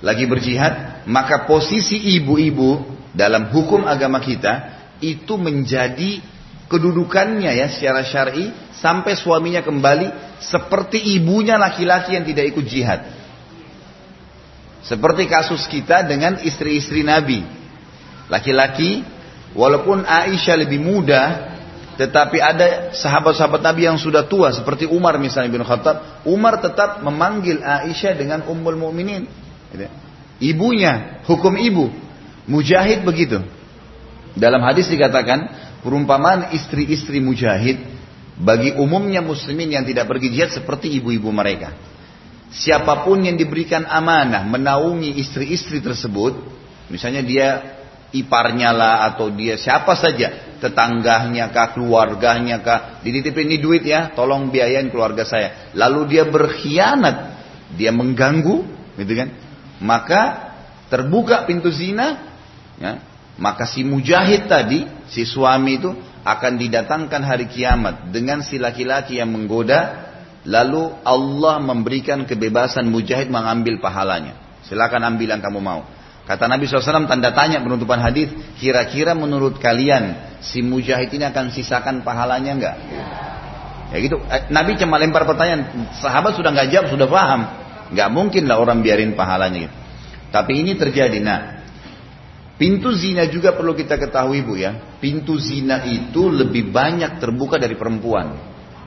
[0.04, 2.84] Lagi berjihad, maka posisi ibu-ibu
[3.16, 6.20] dalam hukum agama kita itu menjadi
[6.68, 13.00] kedudukannya ya secara syar'i sampai suaminya kembali seperti ibunya laki-laki yang tidak ikut jihad.
[14.84, 17.44] Seperti kasus kita dengan istri-istri Nabi.
[18.28, 19.18] Laki-laki
[19.56, 21.54] Walaupun Aisyah lebih muda,
[21.96, 27.64] tetapi ada sahabat-sahabat Nabi yang sudah tua seperti Umar misalnya bin Khattab, Umar tetap memanggil
[27.64, 29.24] Aisyah dengan Ummul Mukminin.
[29.72, 29.88] Gitu.
[30.38, 31.88] Ibunya, hukum ibu.
[32.46, 33.40] Mujahid begitu.
[34.38, 35.50] Dalam hadis dikatakan,
[35.82, 37.82] perumpamaan istri-istri mujahid
[38.38, 41.74] bagi umumnya muslimin yang tidak pergi jihad seperti ibu-ibu mereka.
[42.48, 46.38] Siapa pun yang diberikan amanah menaungi istri-istri tersebut,
[46.88, 47.48] misalnya dia
[48.14, 54.48] iparnya lah atau dia siapa saja tetangganya kah keluarganya kah dititipin ini duit ya tolong
[54.48, 57.36] biayain keluarga saya lalu dia berkhianat
[57.76, 58.64] dia mengganggu
[58.96, 59.28] gitu kan
[59.84, 60.20] maka
[60.88, 62.32] terbuka pintu zina
[62.80, 63.04] ya
[63.38, 65.90] maka si mujahid tadi si suami itu
[66.26, 70.10] akan didatangkan hari kiamat dengan si laki-laki yang menggoda
[70.44, 75.82] lalu Allah memberikan kebebasan mujahid mengambil pahalanya silakan ambil yang kamu mau
[76.28, 78.28] Kata Nabi SAW tanda tanya penutupan hadis,
[78.60, 82.76] kira-kira menurut kalian si mujahid ini akan sisakan pahalanya enggak?
[83.88, 84.20] Ya gitu.
[84.28, 87.48] Eh, Nabi cuma lempar pertanyaan, sahabat sudah nggak jawab, sudah paham.
[87.96, 89.76] Nggak mungkin lah orang biarin pahalanya gitu.
[90.28, 91.16] Tapi ini terjadi.
[91.24, 91.57] Nah,
[92.58, 94.98] pintu zina juga perlu kita ketahui bu ya.
[94.98, 98.34] Pintu zina itu lebih banyak terbuka dari perempuan.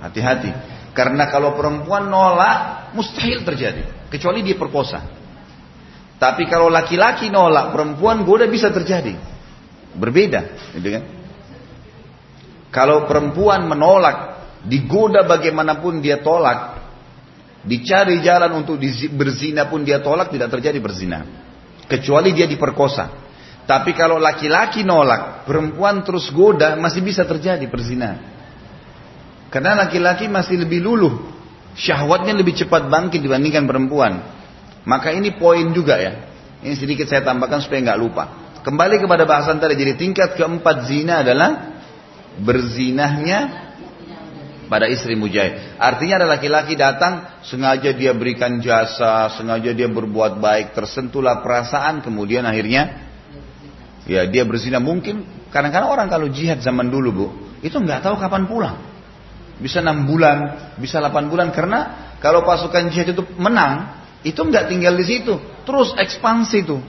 [0.04, 0.52] Hati-hati.
[0.92, 4.12] Karena kalau perempuan nolak, mustahil terjadi.
[4.12, 5.00] Kecuali dia perkosa.
[6.20, 9.16] Tapi kalau laki-laki nolak perempuan goda bisa terjadi.
[9.96, 10.42] Berbeda,
[10.78, 11.04] gitu kan?
[12.72, 16.80] Kalau perempuan menolak, digoda bagaimanapun dia tolak,
[17.68, 18.80] dicari jalan untuk
[19.18, 21.20] berzina pun dia tolak, tidak terjadi berzina.
[21.90, 23.12] Kecuali dia diperkosa.
[23.69, 28.17] Tapi kalau laki-laki nolak, perempuan terus goda, masih bisa terjadi berzina.
[29.54, 31.30] Karena laki-laki masih lebih luluh.
[31.76, 34.24] Syahwatnya lebih cepat bangkit dibandingkan perempuan.
[34.84, 36.13] Maka ini poin juga ya.
[36.62, 38.24] Ini sedikit saya tambahkan supaya nggak lupa.
[38.62, 39.78] Kembali kepada bahasan tadi.
[39.78, 41.80] Jadi tingkat keempat zina adalah
[42.39, 43.71] berzinahnya
[44.71, 45.76] pada istri mujahid.
[45.76, 52.47] Artinya ada laki-laki datang sengaja dia berikan jasa, sengaja dia berbuat baik, tersentuhlah perasaan, kemudian
[52.47, 53.11] akhirnya
[54.10, 57.28] Ya dia berzina mungkin kadang-kadang orang kalau jihad zaman dulu bu
[57.62, 58.78] itu nggak tahu kapan pulang.
[59.62, 61.80] Bisa enam bulan, bisa delapan bulan karena
[62.18, 66.82] kalau pasukan jihad itu menang itu nggak tinggal di situ, terus ekspansi tuh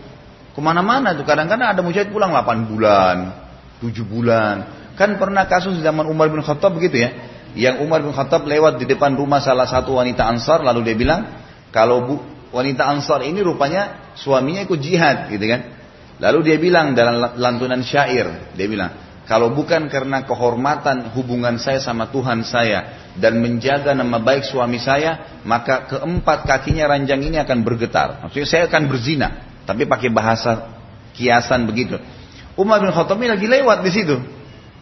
[0.52, 1.24] ke mana-mana tuh.
[1.24, 3.16] Kadang-kadang ada mujahid pulang 8 bulan,
[3.80, 4.56] 7 bulan.
[4.96, 7.10] Kan pernah kasus zaman Umar bin Khattab begitu ya.
[7.52, 11.28] Yang Umar bin Khattab lewat di depan rumah salah satu wanita Ansar lalu dia bilang,
[11.72, 12.14] kalau bu,
[12.52, 15.81] wanita Ansar ini rupanya suaminya ikut jihad gitu kan.
[16.22, 18.94] Lalu dia bilang dalam lantunan syair, dia bilang,
[19.26, 25.42] kalau bukan karena kehormatan hubungan saya sama Tuhan saya dan menjaga nama baik suami saya,
[25.42, 28.22] maka keempat kakinya ranjang ini akan bergetar.
[28.22, 30.70] Maksudnya saya akan berzina, tapi pakai bahasa
[31.18, 31.98] kiasan begitu.
[32.54, 34.16] Umar bin Khattab ini lagi lewat di situ.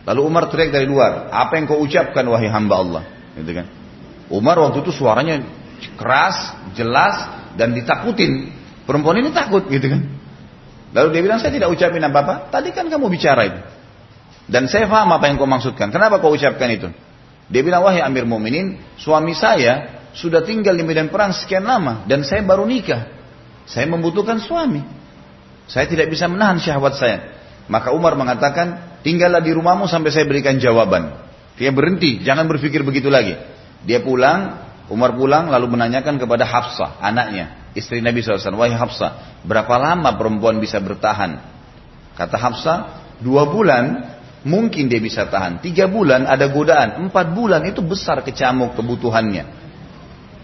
[0.04, 3.02] Lalu Umar teriak dari luar, apa yang kau ucapkan wahai hamba Allah?
[3.32, 3.64] Gitu kan.
[4.28, 5.40] Umar waktu itu suaranya
[5.96, 7.16] keras, jelas,
[7.56, 8.52] dan ditakutin.
[8.84, 10.19] Perempuan ini takut gitu kan.
[10.90, 12.50] Lalu dia bilang, saya tidak ucapin apa-apa.
[12.50, 13.60] Tadi kan kamu bicara itu.
[14.50, 15.94] Dan saya paham apa yang kau maksudkan.
[15.94, 16.90] Kenapa kau ucapkan itu?
[17.46, 22.02] Dia bilang, wahai Amir Mu'minin, suami saya sudah tinggal di medan perang sekian lama.
[22.10, 23.06] Dan saya baru nikah.
[23.70, 24.82] Saya membutuhkan suami.
[25.70, 27.38] Saya tidak bisa menahan syahwat saya.
[27.70, 31.14] Maka Umar mengatakan, tinggallah di rumahmu sampai saya berikan jawaban.
[31.54, 33.38] Dia berhenti, jangan berpikir begitu lagi.
[33.86, 34.58] Dia pulang,
[34.90, 40.58] Umar pulang lalu menanyakan kepada Hafsah, anaknya istri Nabi SAW, wahai Hafsah, berapa lama perempuan
[40.58, 41.38] bisa bertahan?
[42.18, 42.78] Kata Hafsah,
[43.22, 45.60] dua bulan mungkin dia bisa tahan.
[45.60, 49.60] Tiga bulan ada godaan, empat bulan itu besar kecamuk kebutuhannya.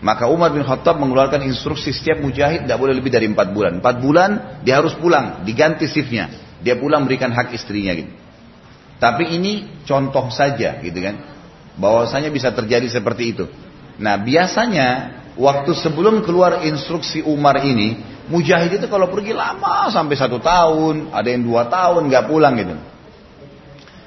[0.04, 3.80] Maka Umar bin Khattab mengeluarkan instruksi setiap mujahid tidak boleh lebih dari empat bulan.
[3.80, 6.28] Empat bulan dia harus pulang, diganti shiftnya.
[6.60, 8.12] Dia pulang berikan hak istrinya gitu.
[8.96, 11.16] Tapi ini contoh saja gitu kan.
[11.76, 13.44] Bahwasanya bisa terjadi seperti itu.
[13.96, 14.88] Nah biasanya
[15.36, 21.28] waktu sebelum keluar instruksi Umar ini, mujahid itu kalau pergi lama sampai satu tahun, ada
[21.28, 22.76] yang dua tahun nggak pulang gitu.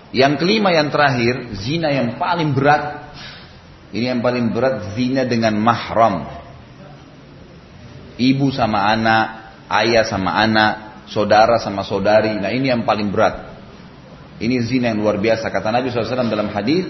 [0.09, 3.13] Yang kelima yang terakhir, zina yang paling berat.
[3.93, 6.25] Ini yang paling berat zina dengan mahram.
[8.17, 9.25] Ibu sama anak,
[9.69, 12.33] ayah sama anak, saudara sama saudari.
[12.37, 13.53] Nah ini yang paling berat.
[14.41, 15.45] Ini zina yang luar biasa.
[15.53, 16.89] Kata Nabi SAW dalam hadis,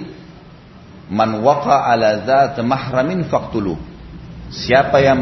[1.10, 3.89] Man waqa ala zat mahramin faqtuluh.
[4.50, 5.20] Siapa yang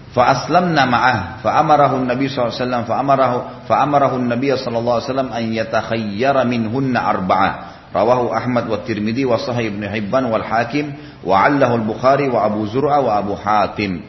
[0.09, 3.33] فأسلمنا معه فأمره النبي صلى الله عليه وسلم فأمره
[3.69, 7.51] فأمره النبي صلى الله عليه وسلم أن يتخير منهن أربعة
[7.94, 12.66] Rawahu Ahmad wa Tirmidzi wa Sahih Ibnu Hibban wal Hakim wa 'allahu al-Bukhari wa Abu
[12.66, 14.02] Zur'a wa Abu Hatim.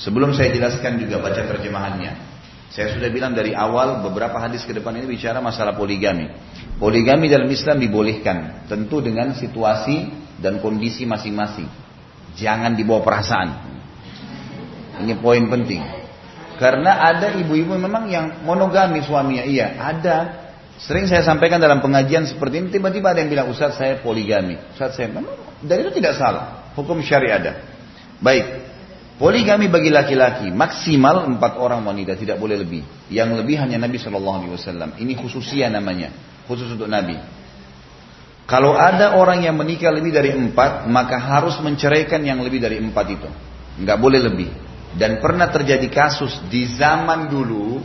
[0.00, 2.32] Sebelum saya jelaskan juga baca terjemahannya.
[2.72, 6.32] Saya sudah bilang dari awal beberapa hadis ke depan ini bicara masalah poligami.
[6.80, 10.08] Poligami dalam Islam dibolehkan, tentu dengan situasi
[10.40, 11.68] dan kondisi masing-masing.
[12.32, 13.48] Jangan dibawa perasaan.
[15.04, 15.84] Ini poin penting.
[16.56, 20.41] Karena ada ibu-ibu memang yang monogami suaminya, iya, ada
[20.82, 24.58] Sering saya sampaikan dalam pengajian seperti ini, tiba-tiba ada yang bilang, Ustaz saya poligami.
[24.74, 25.14] Ustaz saya,
[25.62, 26.74] dari itu tidak salah.
[26.74, 27.52] Hukum syariah ada.
[28.18, 28.66] Baik,
[29.14, 32.82] poligami bagi laki-laki maksimal empat orang wanita, tidak boleh lebih.
[33.06, 34.98] Yang lebih hanya Nabi Wasallam.
[34.98, 36.10] Ini khususia namanya,
[36.50, 37.14] khusus untuk Nabi.
[38.50, 43.06] Kalau ada orang yang menikah lebih dari empat, maka harus menceraikan yang lebih dari empat
[43.06, 43.30] itu.
[43.78, 44.50] Nggak boleh lebih.
[44.98, 47.80] Dan pernah terjadi kasus di zaman dulu,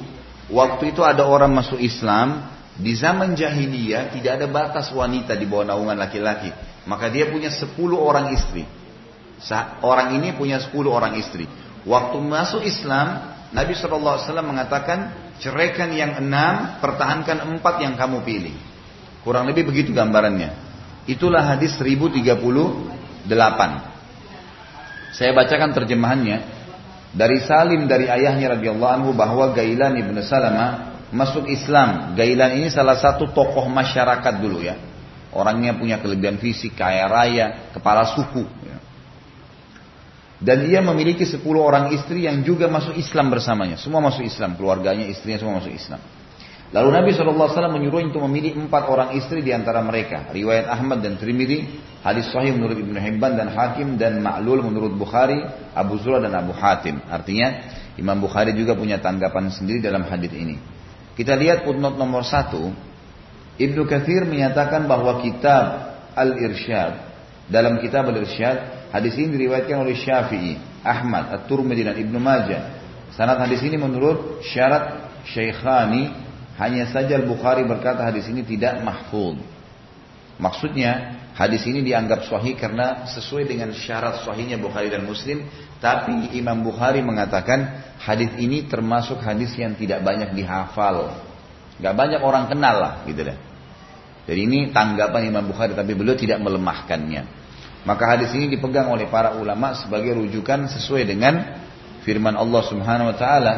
[0.49, 5.73] waktu itu ada orang masuk Islam, di zaman jahiliyah tidak ada batas wanita di bawah
[5.73, 6.53] naungan laki-laki.
[6.85, 8.63] Maka dia punya 10 orang istri.
[9.81, 11.49] Orang ini punya 10 orang istri.
[11.89, 18.53] Waktu masuk Islam, Nabi SAW mengatakan, ceraikan yang enam, pertahankan empat yang kamu pilih.
[19.25, 20.53] Kurang lebih begitu gambarannya.
[21.09, 23.25] Itulah hadis 1038.
[25.17, 26.55] Saya bacakan terjemahannya.
[27.17, 32.13] Dari Salim dari ayahnya radhiyallahu anhu bahwa Gailan ibnu Salamah masuk Islam.
[32.15, 34.75] Gailan ini salah satu tokoh masyarakat dulu ya.
[35.35, 38.47] Orangnya punya kelebihan fisik, kaya raya, kepala suku.
[40.37, 43.75] Dan ia memiliki 10 orang istri yang juga masuk Islam bersamanya.
[43.81, 45.97] Semua masuk Islam, keluarganya, istrinya semua masuk Islam.
[46.67, 50.29] Lalu Nabi SAW menyuruh untuk memilih empat orang istri di antara mereka.
[50.35, 51.63] Riwayat Ahmad dan Trimidi,
[52.03, 55.39] hadis sahih menurut Ibnu Hibban dan Hakim dan Ma'lul menurut Bukhari,
[55.71, 57.01] Abu Zura dan Abu Hatim.
[57.07, 60.76] Artinya Imam Bukhari juga punya tanggapan sendiri dalam hadis ini.
[61.17, 62.69] Kita lihat footnote nomor satu.
[63.57, 66.93] Ibnu Kathir menyatakan bahwa kitab Al-Irsyad
[67.49, 72.79] dalam kitab Al-Irsyad Hadis ini diriwayatkan oleh Syafi'i, Ahmad, At-Turmudi dan Ibnu Majah.
[73.11, 76.13] Sanad hadis ini menurut syarat Syekhani
[76.55, 79.43] hanya saja Al-Bukhari berkata hadis ini tidak mahfud.
[80.39, 85.45] Maksudnya hadis ini dianggap sahih karena sesuai dengan syarat sahihnya Bukhari dan Muslim.
[85.77, 91.13] Tapi Imam Bukhari mengatakan hadis ini termasuk hadis yang tidak banyak dihafal.
[91.77, 93.37] Gak banyak orang kenal lah gitu deh.
[94.25, 97.45] Jadi ini tanggapan Imam Bukhari tapi beliau tidak melemahkannya.
[97.85, 101.63] Maka hadis ini dipegang oleh para ulama sebagai rujukan sesuai dengan
[102.03, 103.53] firman Allah Subhanahu wa taala,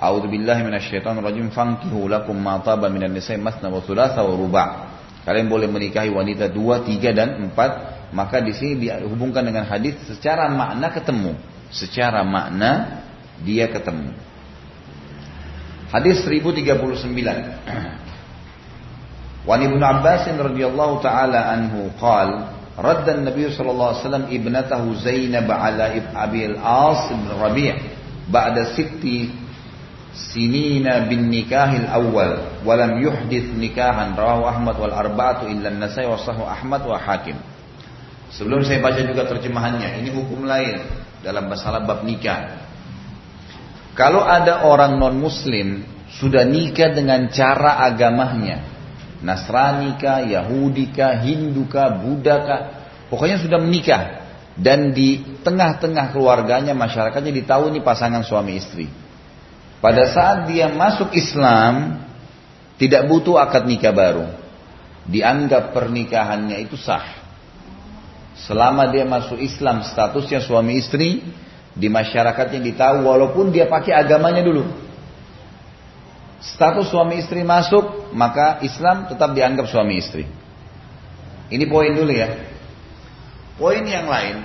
[0.00, 4.91] "A'udzu billahi minasyaitonir rajim fankihu lakum ma taba minan nisa'i masna wa thulatha wa ruba'."
[5.27, 7.99] Kalian boleh menikahi wanita dua, tiga dan empat.
[8.15, 11.35] Maka di sini dihubungkan dengan hadis secara makna ketemu.
[11.67, 13.03] Secara makna
[13.43, 14.15] dia ketemu.
[15.91, 17.03] Hadis 1039.
[19.47, 25.51] Wa Ibnu Abbas radhiyallahu taala anhu qala رد النبي صلى الله عليه وسلم ابنته زينب
[25.51, 27.73] على أبي العاص بن ربيع
[28.29, 29.01] بعد ست
[30.12, 36.84] sinina bin nikahil awal walam yuhdith nikahan rawahu Ahmad wal arba'atu illa nasai wa Ahmad
[36.84, 37.36] wa hakim.
[38.32, 40.80] Sebelum saya baca juga terjemahannya ini hukum lain
[41.20, 42.64] dalam masalah bab nikah.
[43.92, 45.84] Kalau ada orang non muslim
[46.16, 48.72] sudah nikah dengan cara agamanya
[49.22, 50.18] Nasranika,
[50.90, 51.82] kah, Hinduka,
[52.42, 52.60] kah,
[53.06, 54.02] pokoknya sudah menikah.
[54.52, 58.84] Dan di tengah-tengah keluarganya masyarakatnya ditahu ini pasangan suami istri.
[59.82, 62.06] Pada saat dia masuk Islam
[62.78, 64.30] tidak butuh akad nikah baru.
[65.10, 67.02] Dianggap pernikahannya itu sah.
[68.46, 71.26] Selama dia masuk Islam statusnya suami istri
[71.74, 74.82] di masyarakatnya ditahu walaupun dia pakai agamanya dulu
[76.42, 80.26] status suami istri masuk, maka Islam tetap dianggap suami istri.
[81.48, 82.28] Ini poin dulu ya.
[83.56, 84.42] Poin yang lain,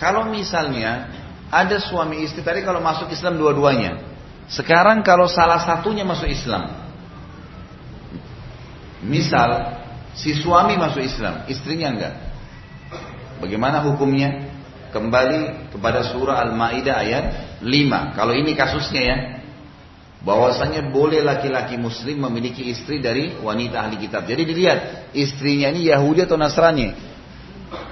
[0.00, 1.12] kalau misalnya
[1.52, 4.13] ada suami istri tadi kalau masuk Islam dua-duanya.
[4.48, 6.68] Sekarang kalau salah satunya masuk Islam.
[9.04, 9.80] Misal
[10.16, 12.14] si suami masuk Islam, istrinya enggak.
[13.40, 14.52] Bagaimana hukumnya?
[14.94, 17.24] Kembali kepada surah Al-Maidah ayat
[17.58, 18.14] 5.
[18.14, 19.16] Kalau ini kasusnya ya,
[20.24, 24.24] bahwasanya boleh laki-laki muslim memiliki istri dari wanita ahli kitab.
[24.24, 24.78] Jadi dilihat
[25.12, 26.94] istrinya ini Yahudi atau Nasrani.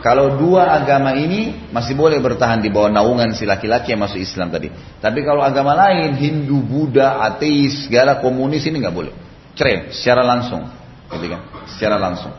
[0.03, 4.50] Kalau dua agama ini masih boleh bertahan di bawah naungan si laki-laki yang masuk Islam
[4.50, 4.66] tadi.
[4.98, 9.14] Tapi kalau agama lain, Hindu, Buddha, ateis, segala komunis ini nggak boleh.
[9.55, 10.66] Cerai secara langsung,
[11.07, 11.40] gitu kan?
[11.70, 12.34] Secara langsung.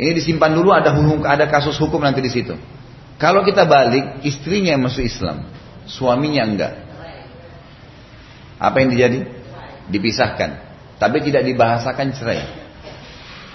[0.00, 2.56] Ini disimpan dulu ada hukum, ada kasus hukum nanti di situ.
[3.20, 5.52] Kalau kita balik, istrinya yang masuk Islam,
[5.84, 6.72] suaminya enggak.
[8.56, 9.20] Apa yang terjadi?
[9.92, 10.50] Dipisahkan.
[10.96, 12.40] Tapi tidak dibahasakan cerai.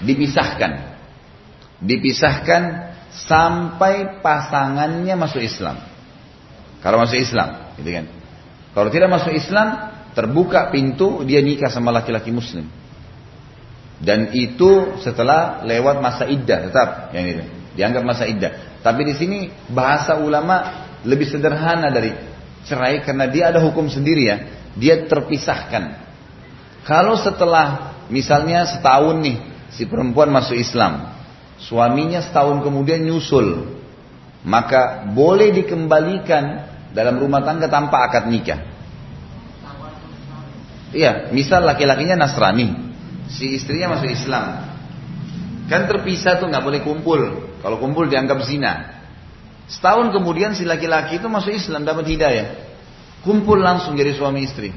[0.06, 0.72] Dipisahkan.
[1.82, 5.76] Dipisahkan sampai pasangannya masuk Islam.
[6.80, 8.06] Kalau masuk Islam, gitu kan.
[8.72, 12.66] Kalau tidak masuk Islam, terbuka pintu dia nikah sama laki-laki muslim.
[14.02, 17.44] Dan itu setelah lewat masa iddah tetap yang itu
[17.78, 18.82] dianggap masa iddah.
[18.82, 19.38] Tapi di sini
[19.70, 22.10] bahasa ulama lebih sederhana dari
[22.66, 24.36] cerai karena dia ada hukum sendiri ya
[24.76, 26.02] dia terpisahkan.
[26.82, 29.36] Kalau setelah misalnya setahun nih
[29.70, 31.14] si perempuan masuk Islam,
[31.66, 33.78] suaminya setahun kemudian nyusul,
[34.42, 38.60] maka boleh dikembalikan dalam rumah tangga tanpa akad nikah.
[40.92, 42.68] Iya, misal laki-lakinya Nasrani,
[43.32, 44.44] si istrinya masuk Islam,
[45.72, 47.20] kan terpisah tuh nggak boleh kumpul.
[47.62, 49.00] Kalau kumpul dianggap zina.
[49.70, 52.60] Setahun kemudian si laki-laki itu masuk Islam dapat hidayah.
[53.22, 54.74] Kumpul langsung jadi suami istri.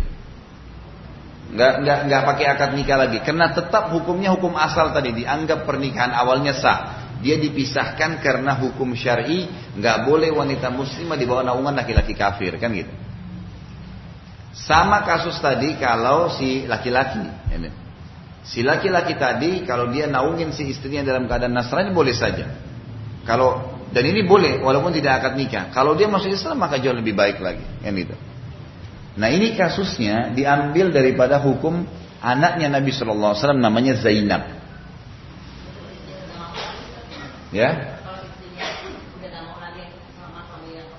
[1.54, 3.20] Nggak, nggak, nggak pakai akad nikah lagi.
[3.22, 5.14] Karena tetap hukumnya hukum asal tadi.
[5.14, 6.80] Dianggap pernikahan awalnya sah.
[7.22, 12.70] Dia dipisahkan karena hukum syari nggak boleh wanita muslimah di bawah naungan laki-laki kafir kan
[12.76, 12.92] gitu.
[14.56, 17.26] Sama kasus tadi kalau si laki-laki,
[18.46, 22.46] si laki-laki tadi kalau dia naungin si istrinya dalam keadaan Nasrani boleh saja.
[23.26, 25.74] Kalau dan ini boleh walaupun tidak akad nikah.
[25.74, 28.16] Kalau dia masuk Islam maka jauh lebih baik lagi, kan gitu.
[29.16, 31.88] Nah ini kasusnya diambil daripada hukum
[32.20, 34.44] anaknya Nabi Shallallahu Alaihi Wasallam namanya Zainab.
[37.56, 37.96] Ya.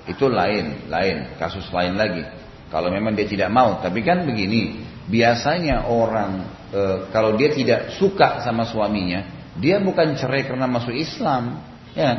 [0.06, 2.24] Itu lain, lain, kasus lain lagi.
[2.70, 8.40] Kalau memang dia tidak mau, tapi kan begini, biasanya orang e, kalau dia tidak suka
[8.46, 11.58] sama suaminya, dia bukan cerai karena masuk Islam,
[11.92, 12.06] ya.
[12.06, 12.16] Kan?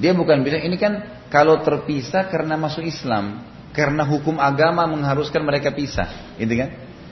[0.00, 5.70] Dia bukan bisa ini kan kalau terpisah karena masuk Islam, karena hukum agama mengharuskan mereka
[5.70, 6.70] pisah, gitu kan?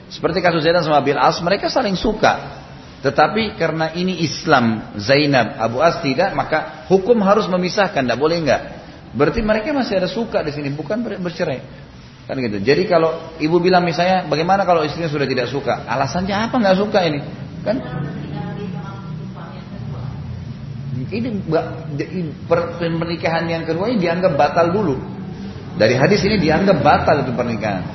[0.09, 2.59] Seperti kasus Zainab sama Bil As, mereka saling suka.
[2.99, 8.61] Tetapi karena ini Islam, Zainab, Abu As tidak, maka hukum harus memisahkan, tidak boleh enggak.
[9.15, 11.61] Berarti mereka masih ada suka di sini, bukan bercerai.
[12.27, 12.61] Kan gitu.
[12.61, 15.87] Jadi kalau ibu bilang misalnya, bagaimana kalau istrinya sudah tidak suka?
[15.87, 17.19] Alasannya apa nggak suka ini?
[17.63, 17.77] Kan?
[21.09, 21.29] Ini
[22.77, 25.18] pernikahan yang kedua ini dianggap batal dulu.
[25.79, 27.87] Dari hadis ini dianggap batal itu pernikahan.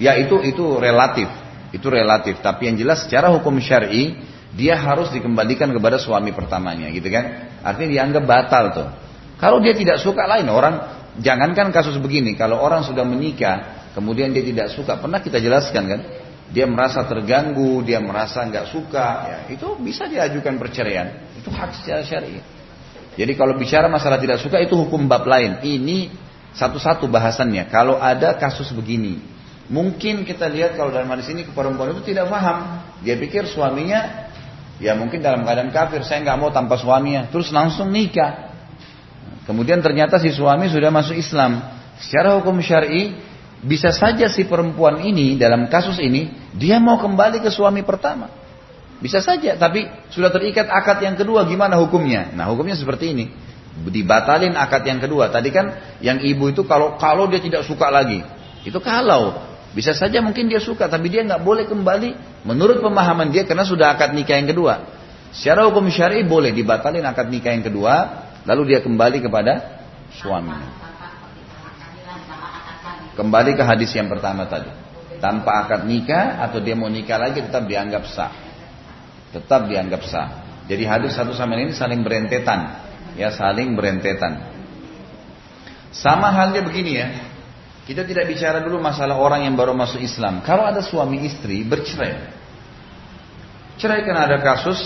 [0.00, 1.28] Ya itu itu relatif,
[1.76, 2.40] itu relatif.
[2.40, 4.16] Tapi yang jelas secara hukum syari
[4.56, 7.52] dia harus dikembalikan kepada suami pertamanya, gitu kan?
[7.60, 8.88] Artinya dianggap batal tuh.
[9.36, 12.34] Kalau dia tidak suka lain orang, jangankan kasus begini.
[12.40, 16.00] Kalau orang sudah menikah, kemudian dia tidak suka, pernah kita jelaskan kan?
[16.50, 21.30] Dia merasa terganggu, dia merasa nggak suka, ya itu bisa diajukan perceraian.
[21.36, 22.59] Itu hak secara syari.
[23.18, 25.58] Jadi kalau bicara masalah tidak suka itu hukum bab lain.
[25.62, 26.10] Ini
[26.54, 27.66] satu-satu bahasannya.
[27.70, 29.18] Kalau ada kasus begini,
[29.70, 32.82] Mungkin kita lihat kalau dalam hadis ini perempuan itu tidak paham.
[33.06, 34.26] Dia pikir suaminya
[34.82, 36.02] ya mungkin dalam keadaan kafir.
[36.02, 37.30] Saya nggak mau tanpa suaminya.
[37.30, 38.50] Terus langsung nikah.
[39.46, 41.62] Kemudian ternyata si suami sudah masuk Islam.
[42.02, 43.14] Secara hukum syari
[43.62, 48.26] bisa saja si perempuan ini dalam kasus ini dia mau kembali ke suami pertama.
[49.00, 52.36] Bisa saja, tapi sudah terikat akad yang kedua gimana hukumnya?
[52.36, 53.32] Nah, hukumnya seperti ini.
[53.80, 55.32] Dibatalin akad yang kedua.
[55.32, 58.20] Tadi kan yang ibu itu kalau kalau dia tidak suka lagi.
[58.60, 59.40] Itu kalau
[59.72, 63.96] bisa saja mungkin dia suka, tapi dia nggak boleh kembali menurut pemahaman dia karena sudah
[63.96, 64.84] akad nikah yang kedua.
[65.32, 67.94] Secara hukum syari boleh dibatalin akad nikah yang kedua,
[68.44, 69.80] lalu dia kembali kepada
[70.12, 70.76] suaminya.
[73.16, 74.68] Kembali ke hadis yang pertama tadi.
[75.24, 78.49] Tanpa akad nikah atau dia mau nikah lagi tetap dianggap sah.
[79.30, 80.28] Tetap dianggap sah.
[80.66, 82.78] Jadi hadis satu sama ini saling berentetan.
[83.18, 84.50] Ya saling berentetan.
[85.90, 87.08] Sama halnya begini ya.
[87.90, 90.46] Kita tidak bicara dulu masalah orang yang baru masuk Islam.
[90.46, 92.30] Kalau ada suami istri bercerai,
[93.74, 94.78] cerai karena ada kasus,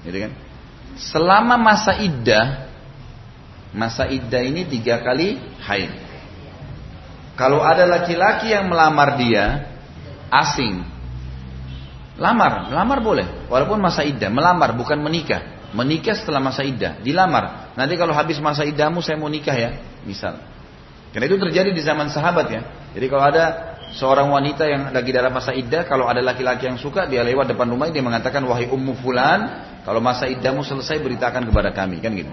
[0.00, 0.32] gitu kan?
[0.96, 2.72] Selama masa iddah,
[3.76, 5.36] masa iddah ini tiga kali
[5.68, 5.92] haid.
[7.36, 9.68] Kalau ada laki-laki yang melamar dia,
[10.32, 10.80] asing,
[12.16, 17.76] lamar, lamar boleh, walaupun masa iddah, melamar bukan menikah, menikah setelah masa iddah, dilamar.
[17.76, 19.70] Nanti kalau habis masa iddahmu saya mau nikah ya,
[20.04, 20.40] misal.
[21.12, 22.60] Karena itu terjadi di zaman sahabat ya.
[22.96, 23.44] Jadi kalau ada
[23.96, 27.68] seorang wanita yang lagi dalam masa iddah, kalau ada laki-laki yang suka, dia lewat depan
[27.68, 29.40] rumah dia mengatakan wahai ummu fulan,
[29.84, 32.32] kalau masa iddahmu selesai beritakan kepada kami, kan gitu.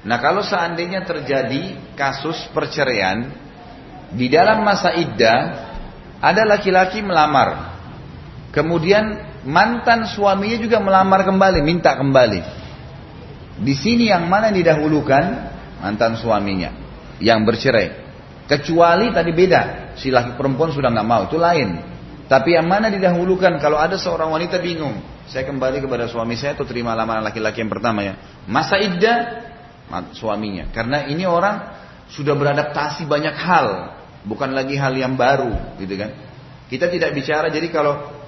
[0.00, 3.28] Nah kalau seandainya terjadi kasus perceraian
[4.16, 5.68] di dalam masa iddah
[6.20, 7.79] ada laki-laki melamar,
[8.50, 12.40] kemudian mantan suaminya juga melamar kembali, minta kembali.
[13.60, 15.24] Di sini yang mana didahulukan
[15.80, 16.72] mantan suaminya
[17.20, 18.08] yang bercerai.
[18.48, 21.78] Kecuali tadi beda, si laki perempuan sudah nggak mau, itu lain.
[22.26, 26.66] Tapi yang mana didahulukan kalau ada seorang wanita bingung, saya kembali kepada suami saya atau
[26.66, 28.18] terima lamaran laki-laki yang pertama ya.
[28.46, 29.46] Masa iddah
[30.14, 30.70] suaminya.
[30.70, 31.74] Karena ini orang
[32.10, 33.66] sudah beradaptasi banyak hal,
[34.26, 36.10] bukan lagi hal yang baru, gitu kan.
[36.70, 38.19] Kita tidak bicara jadi kalau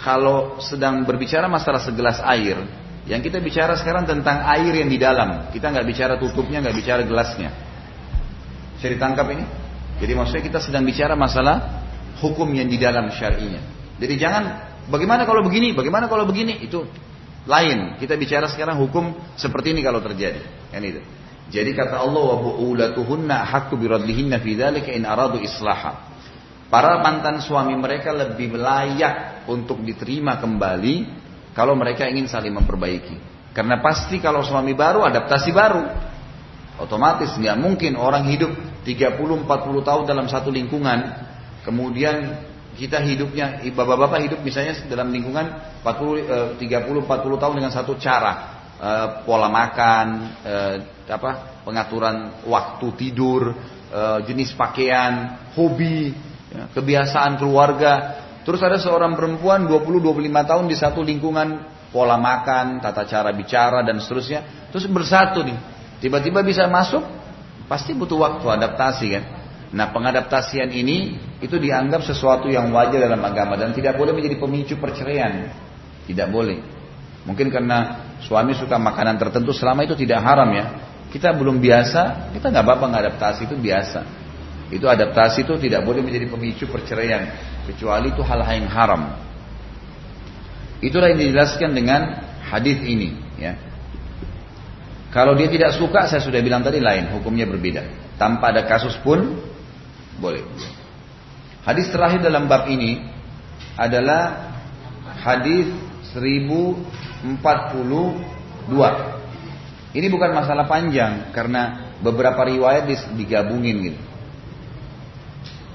[0.00, 2.56] kalau sedang berbicara masalah segelas air,
[3.08, 5.48] yang kita bicara sekarang tentang air yang di dalam.
[5.52, 7.50] Kita nggak bicara tutupnya, nggak bicara gelasnya.
[8.80, 9.44] Saya ditangkap ini?
[10.00, 11.84] Jadi maksudnya kita sedang bicara masalah
[12.24, 13.60] hukum yang di dalam syar'inya.
[14.00, 14.42] Jadi jangan
[14.88, 16.84] bagaimana kalau begini, bagaimana kalau begini itu
[17.44, 18.00] lain.
[18.00, 20.40] Kita bicara sekarang hukum seperti ini kalau terjadi.
[20.72, 21.00] Kan itu.
[21.50, 26.09] Jadi kata Allah wa bu'ulatuhunna haqqu biradlihinna fi dzalika in aradu islaha.
[26.70, 30.94] Para mantan suami mereka lebih layak untuk diterima kembali
[31.50, 33.18] kalau mereka ingin saling memperbaiki.
[33.50, 35.82] Karena pasti kalau suami baru adaptasi baru.
[36.78, 38.54] Otomatis nggak mungkin orang hidup
[38.86, 39.44] 30-40
[39.82, 41.12] tahun dalam satu lingkungan,
[41.66, 42.40] kemudian
[42.78, 45.44] kita hidupnya, bapak-bapak hidup misalnya dalam lingkungan
[45.84, 48.32] 40, 30-40 eh, tahun dengan satu cara,
[48.80, 50.06] eh, pola makan,
[50.40, 50.76] eh,
[51.10, 53.52] apa, pengaturan waktu tidur,
[54.22, 56.14] jenis pakaian, hobi,
[56.50, 58.22] ya, kebiasaan keluarga.
[58.44, 61.48] Terus ada seorang perempuan 20-25 tahun di satu lingkungan
[61.92, 65.58] pola makan, tata cara bicara dan seterusnya, terus bersatu nih
[66.00, 67.04] Tiba-tiba bisa masuk,
[67.68, 69.24] pasti butuh waktu adaptasi kan.
[69.70, 74.74] Nah pengadaptasian ini itu dianggap sesuatu yang wajar dalam agama dan tidak boleh menjadi pemicu
[74.80, 75.52] perceraian.
[76.08, 76.58] Tidak boleh.
[77.28, 80.66] Mungkin karena suami suka makanan tertentu selama itu tidak haram ya.
[81.10, 84.00] kita belum biasa, kita nggak apa-apa nggak adaptasi itu biasa.
[84.70, 87.26] Itu adaptasi itu tidak boleh menjadi pemicu perceraian
[87.66, 89.02] kecuali itu hal yang haram.
[90.80, 93.58] Itulah yang dijelaskan dengan hadis ini, ya.
[95.10, 97.82] Kalau dia tidak suka, saya sudah bilang tadi lain, hukumnya berbeda.
[98.14, 99.42] Tanpa ada kasus pun
[100.22, 100.46] boleh.
[101.66, 103.02] Hadis terakhir dalam bab ini
[103.74, 104.54] adalah
[105.18, 105.66] hadis
[106.14, 107.26] 1042.
[109.90, 112.86] Ini bukan masalah panjang karena beberapa riwayat
[113.18, 114.09] digabungin gitu.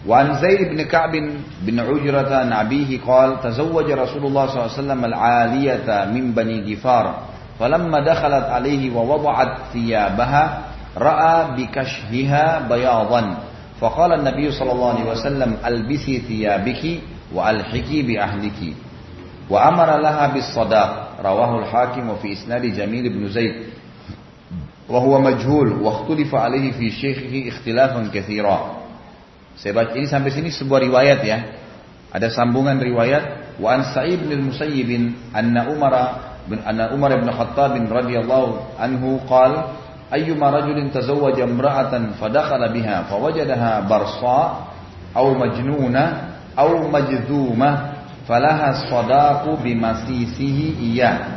[0.07, 1.11] وعن زيد بن كعب
[1.61, 6.73] بن عجرة عن أبيه قال تزوج رسول الله صلى الله عليه وسلم العالية من بني
[6.73, 7.15] جفار
[7.59, 10.61] فلما دخلت عليه ووضعت ثيابها
[10.97, 13.37] رأى بكشفها بياضا
[13.81, 16.99] فقال النبي صلى الله عليه وسلم ألبسي ثيابك
[17.33, 18.73] وألحكي بأهلك.
[19.49, 23.55] وأمر لها بالصداق رواه الحاكم وفي إسناد جميل بن زيد.
[24.89, 28.75] وهو مجهول واختلف عليه في شيخه اختلافا كثيرا.
[29.55, 31.37] Saya baca ini sampai sini sebuah riwayat ya.
[32.11, 34.87] Ada sambungan riwayat wa an Sa'id bin Musayyib
[35.35, 35.93] anna Umar
[36.47, 39.75] bin anna Umar bin Khattab radhiyallahu anhu qala
[40.13, 44.39] ayyuma rajulin tazawwaja imra'atan fadakhala biha fawajadaha barsa
[45.11, 46.03] aw majnuna
[46.55, 47.99] aw majdhuma
[48.29, 51.35] falaha sadaqu bimasisihi iya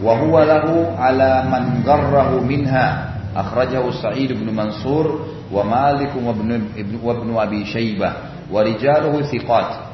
[0.00, 6.70] wa huwa lahu ala man garrahu minha akhrajahu Sa'id bin Mansur wa Malik wa ibn,
[7.02, 9.92] wa ibn Abi Shaybah wa rijaluhu thiqat.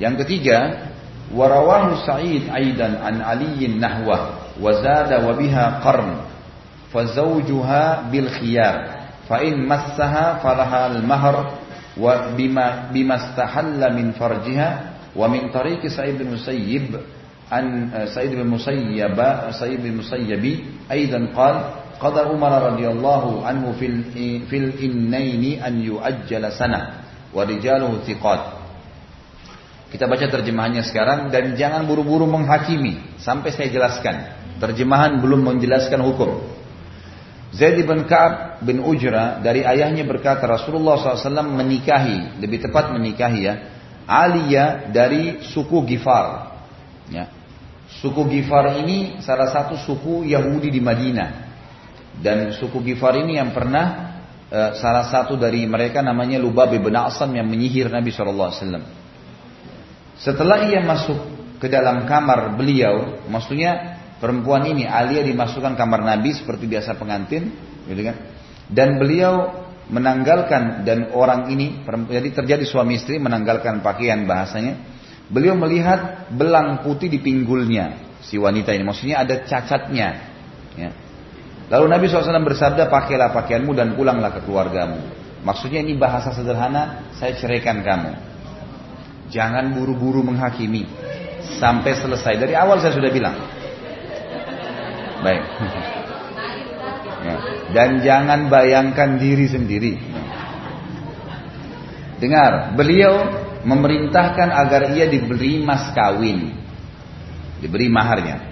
[0.00, 0.88] Yang ketiga,
[1.32, 6.26] warawahu Sa'id aidan an Ali nahwa wa zada wa biha qarn
[6.92, 8.74] fa zawjuha bil khiyar
[9.24, 11.36] fa in massaha falaha al mahr
[11.96, 14.68] wa bima bima istahalla min farjiha
[15.14, 16.98] wa min tariqi Sa'id bin Musayyib
[17.50, 17.90] an
[22.00, 24.08] Qadar Umar radhiyallahu anhu fil
[24.48, 28.60] fil innaini an yu'ajjala sana wa rijaluhu thiqat.
[29.90, 34.16] Kita baca terjemahannya sekarang dan jangan buru-buru menghakimi sampai saya jelaskan.
[34.62, 36.40] Terjemahan belum menjelaskan hukum.
[37.50, 43.54] Zaid bin Ka'ab bin Ujra dari ayahnya berkata Rasulullah SAW menikahi, lebih tepat menikahi ya,
[44.06, 46.54] Aliyah dari suku Gifar.
[47.10, 47.26] Ya.
[47.98, 51.39] Suku Gifar ini salah satu suku Yahudi di Madinah.
[52.20, 54.16] Dan suku Gifar ini yang pernah
[54.52, 58.52] uh, salah satu dari mereka namanya Lubab bin Asam yang menyihir Nabi SAW.
[60.20, 61.16] Setelah ia masuk
[61.56, 67.56] ke dalam kamar beliau, maksudnya perempuan ini Alia dimasukkan kamar Nabi seperti biasa pengantin,
[67.88, 68.16] gitu kan?
[68.68, 74.76] Dan beliau menanggalkan dan orang ini jadi terjadi suami istri menanggalkan pakaian bahasanya.
[75.30, 80.08] Beliau melihat belang putih di pinggulnya si wanita ini, maksudnya ada cacatnya.
[80.76, 80.90] Ya.
[81.70, 84.98] Lalu Nabi SAW bersabda, pakailah pakaianmu dan pulanglah ke keluargamu.
[85.46, 88.12] Maksudnya ini bahasa sederhana, saya ceraikan kamu.
[89.30, 90.84] Jangan buru-buru menghakimi.
[91.62, 92.42] Sampai selesai.
[92.42, 93.38] Dari awal saya sudah bilang.
[95.22, 95.42] Baik.
[97.30, 97.36] ya.
[97.70, 99.94] Dan jangan bayangkan diri sendiri.
[102.18, 106.52] Dengar, beliau memerintahkan agar ia diberi mas kawin.
[107.62, 108.42] Diberi maharnya.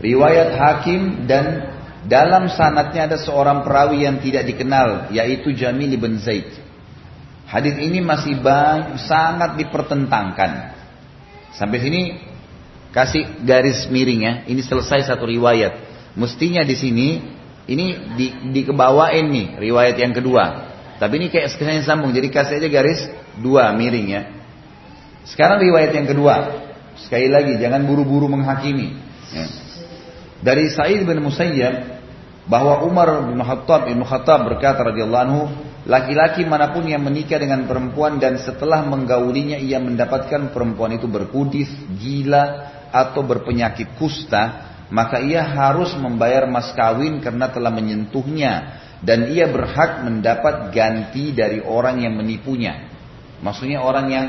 [0.00, 1.76] Riwayat Hakim dan
[2.06, 6.48] dalam sanatnya ada seorang perawi yang tidak dikenal, yaitu Jamil bin Zaid.
[7.44, 10.80] Hadis ini masih banyak, sangat dipertentangkan.
[11.50, 12.14] Sampai sini
[12.94, 14.32] kasih garis miring ya.
[14.46, 15.90] Ini selesai satu riwayat.
[16.14, 17.08] Mestinya di sini
[17.66, 20.70] ini di, dikebawain nih riwayat yang kedua.
[21.02, 22.14] Tapi ini kayak sekalian sambung.
[22.14, 23.02] Jadi kasih aja garis
[23.42, 24.22] dua miring ya.
[25.26, 26.64] Sekarang riwayat yang kedua.
[27.02, 28.94] Sekali lagi jangan buru-buru menghakimi.
[29.34, 29.46] Ya.
[30.40, 32.00] Dari Sa'id bin Musayyab
[32.48, 35.42] bahwa Umar bin Khattab bin Khattab berkata radhiyallahu anhu,
[35.84, 41.68] laki-laki mana pun yang menikah dengan perempuan dan setelah menggaulinya ia mendapatkan perempuan itu berkudis,
[42.00, 49.48] gila atau berpenyakit kusta, maka ia harus membayar mas kawin karena telah menyentuhnya dan ia
[49.48, 52.90] berhak mendapat ganti dari orang yang menipunya.
[53.40, 54.26] Maksudnya orang yang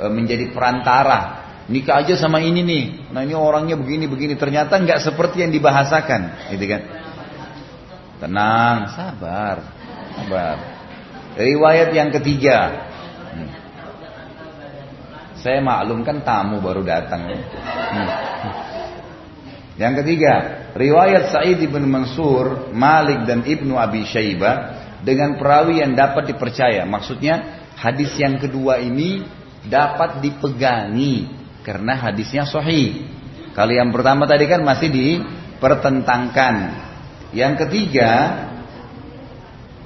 [0.00, 2.84] e, menjadi perantara nikah aja sama ini nih.
[3.14, 4.34] Nah ini orangnya begini begini.
[4.34, 6.82] Ternyata nggak seperti yang dibahasakan, gitu kan?
[8.20, 9.56] Tenang, sabar,
[10.18, 10.56] sabar.
[11.38, 12.90] Riwayat yang ketiga.
[13.32, 13.50] Hmm.
[15.40, 17.30] Saya maklum kan tamu baru datang.
[17.30, 18.10] Hmm.
[19.80, 20.34] Yang ketiga,
[20.76, 26.84] riwayat Sa'id bin Mansur, Malik dan Ibnu Abi Syaibah dengan perawi yang dapat dipercaya.
[26.84, 29.24] Maksudnya hadis yang kedua ini
[29.64, 33.04] dapat dipegangi karena hadisnya sahih.
[33.52, 36.54] Kalau yang pertama tadi kan masih dipertentangkan.
[37.30, 38.10] Yang ketiga,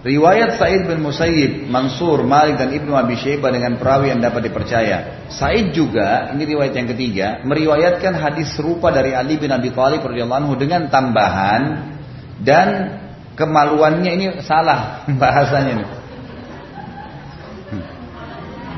[0.05, 5.25] Riwayat Said bin Musayyib, Mansur, Malik dan Ibnu Abi Syaibah dengan perawi yang dapat dipercaya.
[5.33, 10.61] Said juga, ini riwayat yang ketiga, meriwayatkan hadis serupa dari Ali bin Abi Thalib radhiyallahu
[10.61, 11.63] dengan tambahan
[12.45, 13.01] dan
[13.33, 15.91] kemaluannya ini salah bahasanya nih.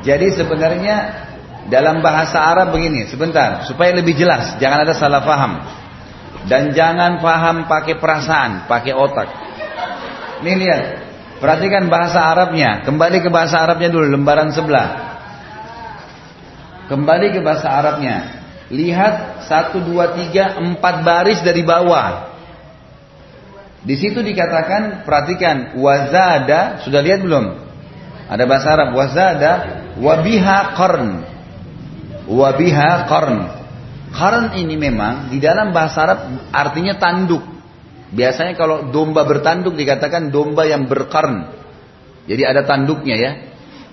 [0.07, 1.26] Jadi sebenarnya
[1.67, 5.53] dalam bahasa Arab begini, sebentar, supaya lebih jelas, jangan ada salah paham.
[6.47, 9.27] Dan jangan paham pakai perasaan, pakai otak.
[10.47, 10.83] Nih lihat,
[11.37, 12.81] Perhatikan bahasa Arabnya.
[12.81, 14.89] Kembali ke bahasa Arabnya dulu, lembaran sebelah.
[16.89, 18.41] Kembali ke bahasa Arabnya.
[18.73, 22.35] Lihat satu dua tiga empat baris dari bawah.
[23.85, 27.45] Di situ dikatakan, perhatikan, wazada, sudah lihat belum?
[28.27, 29.51] Ada bahasa Arab, wazada,
[30.01, 31.36] wabiha qarn.
[32.27, 33.37] Wabiha qarn.
[34.11, 36.19] Qarn ini memang di dalam bahasa Arab
[36.51, 37.43] artinya tanduk.
[38.07, 41.55] Biasanya kalau domba bertanduk dikatakan domba yang berkarn.
[42.27, 43.31] Jadi ada tanduknya ya.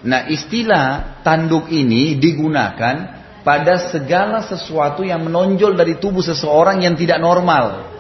[0.04, 7.20] Nah istilah tanduk ini digunakan pada segala sesuatu yang menonjol dari tubuh seseorang yang tidak
[7.20, 7.92] normal.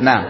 [0.00, 0.20] Nah,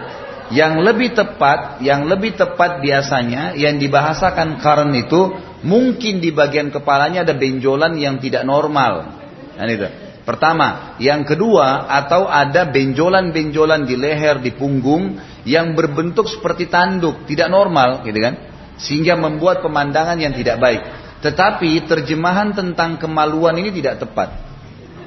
[0.51, 5.35] yang lebih tepat, yang lebih tepat biasanya yang dibahasakan karn itu
[5.65, 9.17] mungkin di bagian kepalanya ada benjolan yang tidak normal.
[9.57, 9.89] Nah, itu.
[10.27, 15.15] Pertama, yang kedua atau ada benjolan-benjolan di leher, di punggung
[15.47, 18.35] yang berbentuk seperti tanduk, tidak normal, gitu kan?
[18.75, 20.83] Sehingga membuat pemandangan yang tidak baik.
[21.23, 24.35] Tetapi terjemahan tentang kemaluan ini tidak tepat.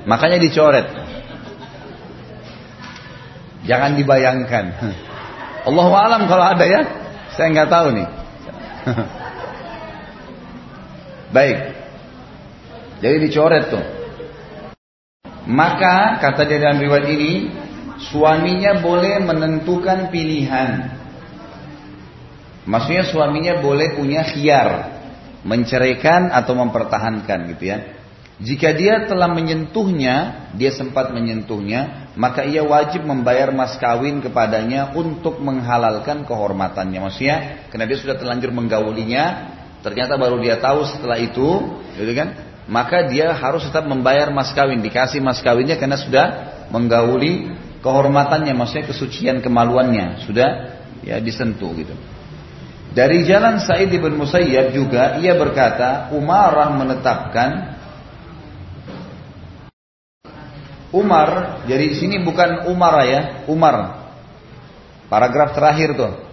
[0.08, 0.88] Makanya dicoret.
[3.68, 4.64] Jangan dibayangkan.
[5.68, 6.80] Allah alam kalau ada ya,
[7.36, 8.08] saya nggak tahu nih.
[11.30, 11.58] Baik.
[13.00, 13.84] Jadi dicoret tuh.
[15.46, 17.32] Maka kata dia dalam riwayat ini
[18.12, 21.00] suaminya boleh menentukan pilihan.
[22.68, 25.00] Maksudnya suaminya boleh punya khiar
[25.42, 27.78] menceraikan atau mempertahankan gitu ya.
[28.40, 35.44] Jika dia telah menyentuhnya, dia sempat menyentuhnya, maka ia wajib membayar mas kawin kepadanya untuk
[35.44, 37.04] menghalalkan kehormatannya.
[37.04, 37.36] Maksudnya,
[37.68, 39.24] karena dia sudah terlanjur menggaulinya,
[39.80, 42.50] ternyata baru dia tahu setelah itu, gitu kan?
[42.70, 46.26] maka dia harus tetap membayar mas kawin, dikasih mas kawinnya karena sudah
[46.70, 47.50] menggauli
[47.82, 50.48] kehormatannya, maksudnya kesucian kemaluannya sudah
[51.02, 51.92] ya disentuh gitu.
[52.90, 57.78] Dari jalan Said bin Musayyab juga ia berkata, Umarah menetapkan
[60.90, 64.10] Umar, jadi sini bukan Umar ya, Umar.
[65.06, 66.29] Paragraf terakhir tuh.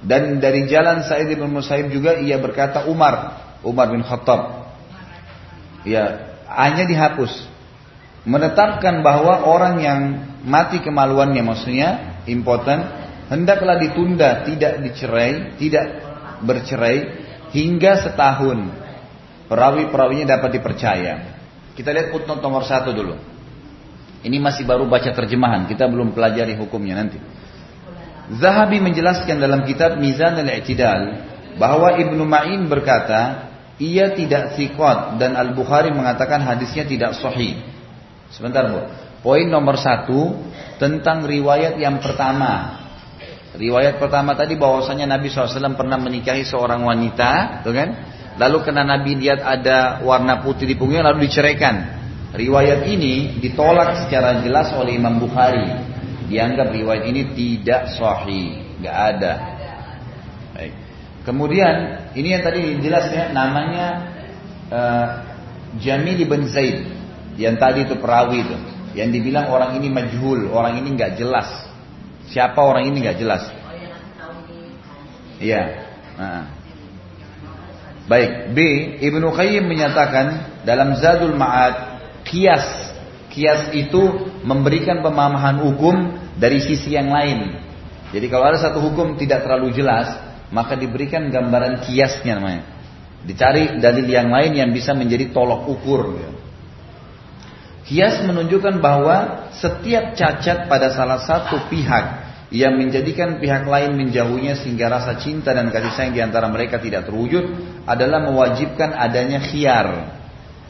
[0.00, 4.72] Dan dari jalan Said bin Musayyib juga ia berkata Umar, Umar bin Khattab
[5.84, 7.48] ya hanya dihapus.
[8.24, 10.00] Menetapkan bahwa orang yang
[10.44, 12.84] mati kemaluannya maksudnya impoten
[13.32, 15.84] hendaklah ditunda tidak dicerai, tidak
[16.44, 16.98] bercerai
[17.52, 18.58] hingga setahun.
[19.48, 21.14] Perawi-perawinya dapat dipercaya.
[21.74, 23.16] Kita lihat footnote nomor satu dulu.
[24.20, 27.16] Ini masih baru baca terjemahan, kita belum pelajari hukumnya nanti.
[28.38, 31.26] Zahabi menjelaskan dalam kitab Mizan al-I'tidal
[31.58, 33.50] bahwa Ibnu Ma'in berkata,
[33.80, 37.58] ia tidak sikot dan Al Bukhari mengatakan hadisnya tidak sahih.
[38.30, 38.86] Sebentar bu.
[39.20, 40.36] Poin nomor satu
[40.78, 42.78] tentang riwayat yang pertama.
[43.50, 47.88] Riwayat pertama tadi bahwasanya Nabi SAW pernah menikahi seorang wanita, tuh kan?
[48.38, 51.98] Lalu kena Nabi lihat ada warna putih di punggungnya lalu diceraikan.
[52.30, 55.66] Riwayat ini ditolak secara jelas oleh Imam Bukhari.
[56.30, 59.32] Dianggap riwayat ini tidak sahih, nggak ada.
[61.20, 63.86] Kemudian ini yang tadi jelasnya namanya
[64.72, 65.08] uh,
[65.76, 66.88] Jamil bin Zaid
[67.36, 68.56] yang tadi itu perawi itu
[68.96, 71.46] yang dibilang orang ini majhul, orang ini nggak jelas.
[72.30, 73.42] Siapa orang ini nggak jelas?
[75.38, 75.62] Iya.
[76.18, 76.44] Nah.
[78.10, 78.58] Baik, B
[78.98, 82.89] Ibnu Qayyim menyatakan dalam Zadul Ma'ad kias
[83.30, 85.94] kias itu memberikan pemahaman hukum
[86.36, 87.56] dari sisi yang lain.
[88.10, 90.18] Jadi kalau ada satu hukum tidak terlalu jelas,
[90.50, 92.62] maka diberikan gambaran kiasnya namanya.
[93.22, 96.18] Dicari dalil yang lain yang bisa menjadi tolok ukur.
[97.86, 104.90] Kias menunjukkan bahwa setiap cacat pada salah satu pihak yang menjadikan pihak lain menjauhinya sehingga
[104.90, 107.46] rasa cinta dan kasih sayang di antara mereka tidak terwujud
[107.86, 110.18] adalah mewajibkan adanya khiar.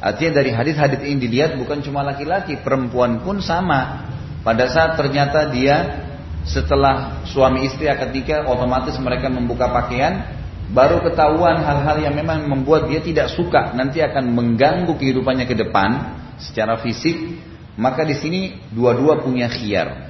[0.00, 4.08] Artinya dari hadis-hadis ini dilihat bukan cuma laki-laki, perempuan pun sama.
[4.40, 6.08] Pada saat ternyata dia
[6.48, 10.24] setelah suami istri akad nikah otomatis mereka membuka pakaian
[10.72, 16.16] baru ketahuan hal-hal yang memang membuat dia tidak suka nanti akan mengganggu kehidupannya ke depan
[16.40, 17.36] secara fisik
[17.76, 18.40] maka di sini
[18.72, 20.08] dua-dua punya khiar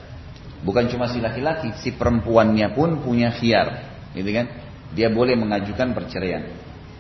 [0.63, 4.47] bukan cuma si laki-laki si perempuannya pun punya khiar gitu kan
[4.91, 6.51] Dia boleh mengajukan perceraian.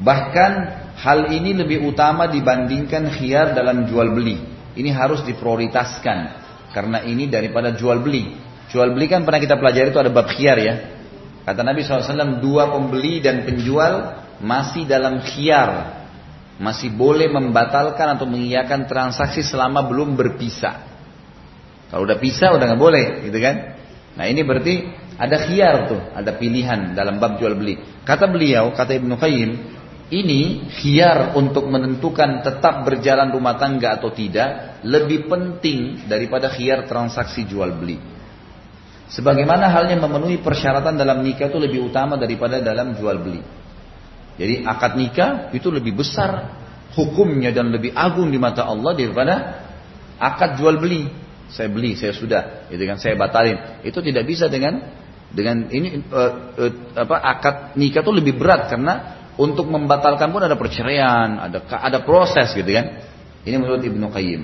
[0.00, 0.52] Bahkan
[0.96, 4.40] hal ini lebih utama dibandingkan khiyar dalam jual beli.
[4.72, 6.18] Ini harus diprioritaskan
[6.72, 8.32] karena ini daripada jual beli.
[8.70, 10.74] Jual beli kan pernah kita pelajari itu ada bab khiyar ya.
[11.44, 16.00] Kata Nabi SAW dua pembeli dan penjual masih dalam khiyar.
[16.60, 20.86] Masih boleh membatalkan atau mengiyakan transaksi selama belum berpisah.
[21.88, 23.80] Kalau udah pisah udah nggak boleh, gitu kan?
[24.14, 27.80] Nah ini berarti ada khiyar tuh, ada pilihan dalam bab jual beli.
[28.04, 29.50] Kata beliau, kata Ibnu Qayyim,
[30.10, 37.46] ini khiar untuk menentukan tetap berjalan rumah tangga atau tidak lebih penting daripada khiar transaksi
[37.46, 38.02] jual beli.
[39.10, 43.42] Sebagaimana halnya memenuhi persyaratan dalam nikah itu lebih utama daripada dalam jual beli.
[44.34, 46.58] Jadi akad nikah itu lebih besar
[46.94, 49.34] hukumnya dan lebih agung di mata Allah daripada
[50.18, 51.06] akad jual beli.
[51.50, 53.82] Saya beli, saya sudah, itu kan saya batalin.
[53.82, 54.78] Itu tidak bisa dengan
[55.30, 60.56] dengan ini uh, uh, apa akad nikah itu lebih berat karena untuk membatalkan pun ada
[60.58, 63.06] perceraian, ada ada proses gitu kan.
[63.46, 64.42] Ini menurut Ibnu Qayyim.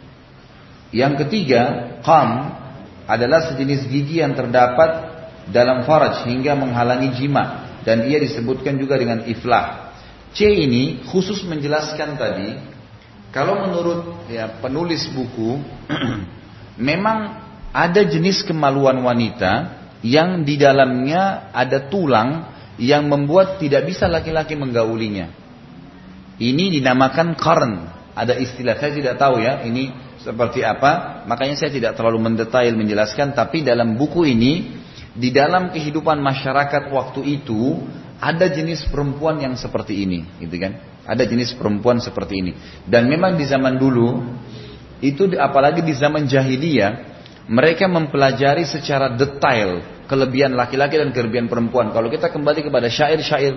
[1.00, 2.58] yang ketiga, qam
[3.06, 5.10] adalah sejenis gigi yang terdapat
[5.50, 9.90] dalam faraj hingga menghalangi jima dan ia disebutkan juga dengan iflah.
[10.30, 12.54] C ini khusus menjelaskan tadi
[13.34, 15.58] kalau menurut ya penulis buku
[16.90, 17.34] memang
[17.70, 22.49] ada jenis kemaluan wanita yang di dalamnya ada tulang
[22.80, 25.28] yang membuat tidak bisa laki-laki menggaulinya.
[26.40, 27.72] Ini dinamakan karn.
[28.16, 29.92] Ada istilah saya tidak tahu ya ini
[30.24, 31.22] seperti apa.
[31.28, 33.36] Makanya saya tidak terlalu mendetail menjelaskan.
[33.36, 34.80] Tapi dalam buku ini
[35.12, 37.84] di dalam kehidupan masyarakat waktu itu
[38.20, 40.80] ada jenis perempuan yang seperti ini, gitu kan?
[41.04, 42.52] Ada jenis perempuan seperti ini.
[42.88, 44.24] Dan memang di zaman dulu
[45.04, 47.08] itu apalagi di zaman jahiliyah
[47.48, 51.94] mereka mempelajari secara detail kelebihan laki-laki dan kelebihan perempuan.
[51.94, 53.54] Kalau kita kembali kepada syair-syair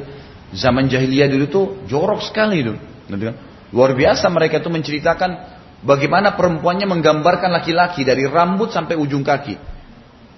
[0.53, 2.77] zaman jahiliyah dulu tuh jorok sekali itu.
[3.09, 3.35] Kan?
[3.73, 5.31] Luar biasa mereka itu menceritakan
[5.81, 9.57] bagaimana perempuannya menggambarkan laki-laki dari rambut sampai ujung kaki.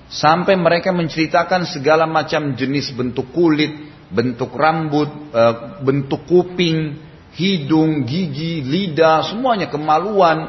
[0.08, 5.54] Sampai mereka menceritakan segala macam jenis bentuk kulit, bentuk rambut, eh,
[5.84, 6.96] bentuk kuping,
[7.36, 10.48] hidung, gigi, lidah, semuanya kemaluan,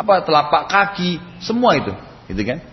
[0.00, 1.92] apa telapak kaki, semua itu,
[2.32, 2.69] gitu kan?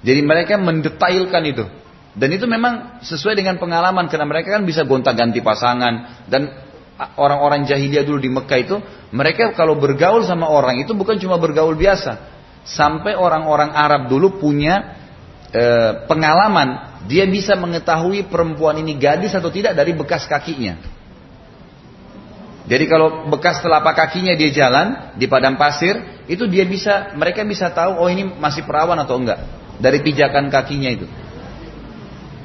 [0.00, 1.64] Jadi mereka mendetailkan itu.
[2.10, 6.50] Dan itu memang sesuai dengan pengalaman karena mereka kan bisa gonta-ganti pasangan dan
[7.14, 8.76] orang-orang jahiliyah dulu di Mekah itu
[9.14, 12.18] mereka kalau bergaul sama orang itu bukan cuma bergaul biasa.
[12.66, 14.98] Sampai orang-orang Arab dulu punya
[15.54, 15.64] e,
[16.10, 20.76] pengalaman dia bisa mengetahui perempuan ini gadis atau tidak dari bekas kakinya.
[22.66, 27.70] Jadi kalau bekas telapak kakinya dia jalan di padang pasir, itu dia bisa mereka bisa
[27.70, 31.06] tahu oh ini masih perawan atau enggak dari pijakan kakinya itu.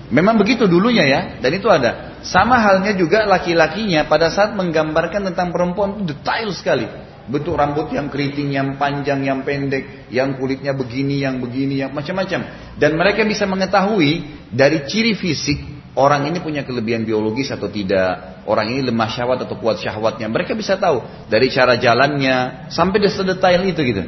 [0.09, 2.21] Memang begitu dulunya ya, dan itu ada.
[2.21, 6.87] Sama halnya juga laki-lakinya pada saat menggambarkan tentang perempuan itu detail sekali.
[7.25, 12.45] Bentuk rambut yang keriting, yang panjang, yang pendek, yang kulitnya begini, yang begini, yang macam-macam.
[12.77, 18.77] Dan mereka bisa mengetahui dari ciri fisik orang ini punya kelebihan biologis atau tidak, orang
[18.77, 20.27] ini lemah syahwat atau kuat syahwatnya.
[20.29, 24.03] Mereka bisa tahu dari cara jalannya sampai sedetail itu gitu.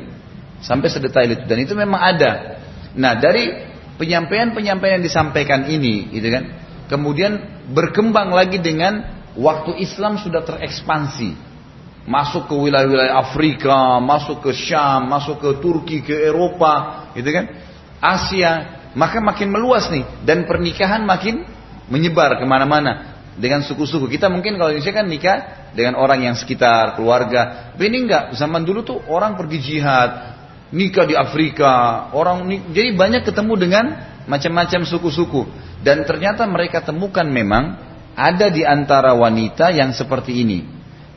[0.61, 2.57] Sampai sedetail itu dan itu memang ada
[2.98, 3.54] Nah dari
[4.02, 6.43] penyampaian-penyampaian yang disampaikan ini, gitu kan,
[6.89, 9.06] kemudian berkembang lagi dengan
[9.38, 11.34] waktu Islam sudah terekspansi,
[12.10, 17.45] masuk ke wilayah-wilayah Afrika, masuk ke Syam, masuk ke Turki, ke Eropa, gitu kan,
[18.02, 18.54] Asia,
[18.98, 21.45] maka makin meluas nih dan pernikahan makin
[21.89, 24.10] menyebar ke mana-mana dengan suku-suku.
[24.10, 25.38] Kita mungkin kalau Indonesia kan nikah
[25.78, 27.74] dengan orang yang sekitar keluarga.
[27.74, 28.34] Tapi ini enggak.
[28.34, 30.36] Zaman dulu tuh orang pergi jihad,
[30.72, 33.86] nikah di Afrika, orang jadi banyak ketemu dengan
[34.28, 35.47] macam-macam suku-suku
[35.82, 37.80] dan ternyata mereka temukan memang
[38.18, 40.59] ada di antara wanita yang seperti ini.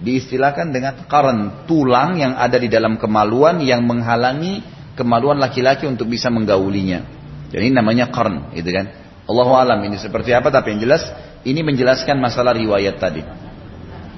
[0.00, 4.64] Diistilahkan dengan karen tulang yang ada di dalam kemaluan yang menghalangi
[4.96, 7.04] kemaluan laki-laki untuk bisa menggaulinya.
[7.52, 8.86] Jadi namanya karen, gitu kan?
[9.28, 11.04] Allahu alam ini seperti apa tapi yang jelas
[11.44, 13.22] ini menjelaskan masalah riwayat tadi.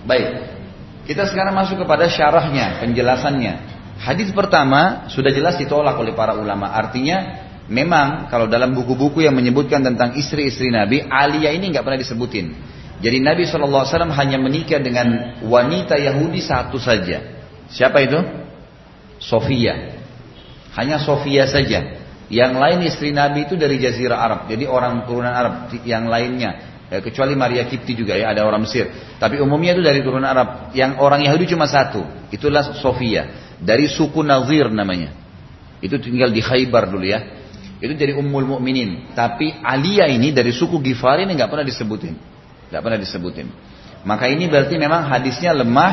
[0.06, 0.54] Baik.
[1.02, 3.71] Kita sekarang masuk kepada syarahnya, penjelasannya.
[4.02, 6.74] Hadis pertama sudah jelas ditolak oleh para ulama.
[6.74, 12.50] Artinya memang kalau dalam buku-buku yang menyebutkan tentang istri-istri Nabi, Aliyah ini nggak pernah disebutin.
[12.98, 17.46] Jadi Nabi SAW hanya menikah dengan wanita Yahudi satu saja.
[17.70, 18.18] Siapa itu?
[19.22, 19.94] Sofia.
[20.74, 22.02] Hanya Sofia saja.
[22.26, 24.40] Yang lain istri Nabi itu dari Jazirah Arab.
[24.50, 25.70] Jadi orang turunan Arab.
[25.86, 26.50] Yang lainnya.
[26.90, 28.90] Ya, kecuali Maria Kipti juga ya, ada orang Mesir.
[29.16, 30.74] Tapi umumnya itu dari turunan Arab.
[30.74, 32.02] Yang orang Yahudi cuma satu.
[32.34, 35.14] Itulah Sofia dari suku Nazir namanya.
[35.82, 37.22] Itu tinggal di Khaybar dulu ya.
[37.82, 39.14] Itu jadi Ummul Mukminin.
[39.14, 42.14] Tapi Aliyah ini dari suku Gifari ini nggak pernah disebutin.
[42.70, 43.46] nggak pernah disebutin.
[44.02, 45.92] Maka ini berarti memang hadisnya lemah,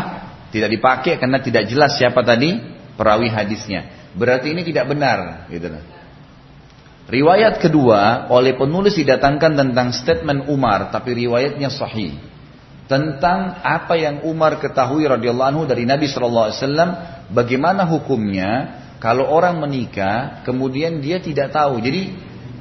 [0.49, 2.55] tidak dipakai karena tidak jelas siapa tadi
[2.95, 4.11] perawi hadisnya.
[4.15, 5.69] Berarti ini tidak benar, gitu
[7.09, 12.15] Riwayat kedua oleh penulis didatangkan tentang statement Umar, tapi riwayatnya sahih
[12.89, 16.89] tentang apa yang Umar ketahui radhiyallahu anhu dari Nabi Shallallahu Alaihi Wasallam,
[17.29, 18.49] bagaimana hukumnya
[18.97, 21.77] kalau orang menikah kemudian dia tidak tahu.
[21.79, 22.17] Jadi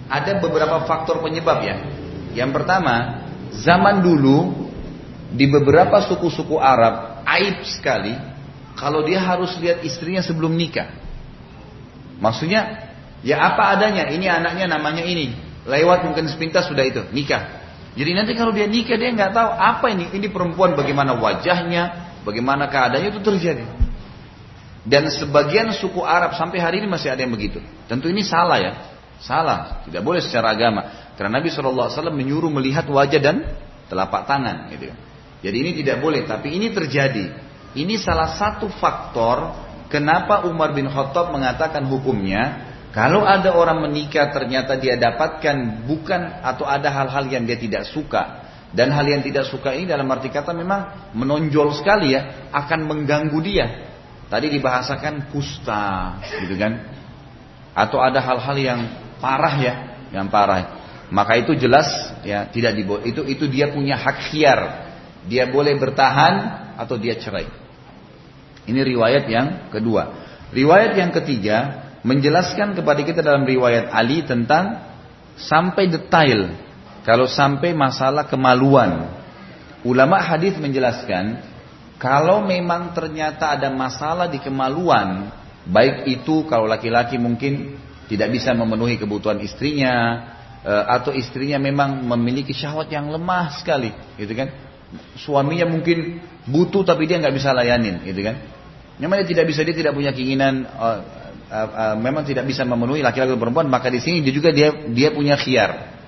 [0.06, 1.76] ada beberapa faktor penyebab ya.
[2.36, 3.24] Yang pertama,
[3.56, 4.68] zaman dulu
[5.32, 8.12] di beberapa suku-suku Arab aib sekali
[8.76, 10.92] kalau dia harus lihat istrinya sebelum nikah.
[12.20, 12.88] Maksudnya
[13.22, 15.34] Ya apa adanya, ini anaknya namanya ini.
[15.66, 17.57] Lewat mungkin sepintas sudah itu, nikah.
[17.98, 22.70] Jadi nanti kalau dia nikah dia nggak tahu apa ini, ini perempuan bagaimana wajahnya, bagaimana
[22.70, 23.66] keadaannya itu terjadi.
[24.86, 27.58] Dan sebagian suku Arab sampai hari ini masih ada yang begitu.
[27.90, 28.72] Tentu ini salah ya,
[29.18, 31.10] salah, tidak boleh secara agama.
[31.18, 33.36] Karena Nabi SAW menyuruh melihat wajah dan
[33.90, 34.94] telapak tangan, gitu.
[35.42, 37.34] Jadi ini tidak boleh, tapi ini terjadi.
[37.74, 39.58] Ini salah satu faktor
[39.90, 42.67] kenapa Umar bin Khattab mengatakan hukumnya
[42.98, 48.42] kalau ada orang menikah ternyata dia dapatkan bukan atau ada hal-hal yang dia tidak suka
[48.74, 53.38] dan hal yang tidak suka ini dalam arti kata memang menonjol sekali ya akan mengganggu
[53.38, 53.66] dia.
[54.26, 56.90] Tadi dibahasakan kusta gitu kan.
[57.70, 58.80] Atau ada hal-hal yang
[59.22, 59.74] parah ya,
[60.10, 60.74] yang parah.
[61.14, 61.86] Maka itu jelas
[62.26, 63.14] ya tidak diboleh.
[63.14, 64.90] Itu itu dia punya hak khiar.
[65.30, 66.34] Dia boleh bertahan
[66.74, 67.46] atau dia cerai.
[68.66, 70.18] Ini riwayat yang kedua.
[70.50, 74.82] Riwayat yang ketiga menjelaskan kepada kita dalam riwayat Ali tentang
[75.38, 76.54] sampai detail
[77.06, 79.16] kalau sampai masalah kemaluan.
[79.86, 81.40] Ulama hadis menjelaskan
[81.98, 85.30] kalau memang ternyata ada masalah di kemaluan,
[85.66, 87.74] baik itu kalau laki-laki mungkin
[88.06, 89.94] tidak bisa memenuhi kebutuhan istrinya
[90.62, 94.48] eh, atau istrinya memang memiliki syahwat yang lemah sekali, gitu kan?
[95.18, 98.36] Suaminya mungkin butuh tapi dia nggak bisa layanin, gitu kan?
[98.98, 100.98] Namanya tidak bisa dia tidak punya keinginan uh,
[101.48, 104.72] uh, uh, memang tidak bisa memenuhi laki-laki dan perempuan, maka di sini dia juga dia
[104.88, 105.98] dia punya khiar.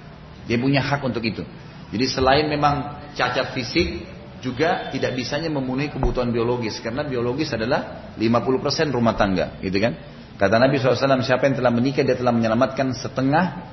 [0.49, 1.45] Dia punya hak untuk itu.
[1.91, 4.07] Jadi selain memang cacat fisik
[4.41, 9.95] juga tidak bisanya memenuhi kebutuhan biologis karena biologis adalah 50% rumah tangga, gitu kan?
[10.41, 13.69] Kata Nabi SAW, siapa yang telah menikah dia telah menyelamatkan setengah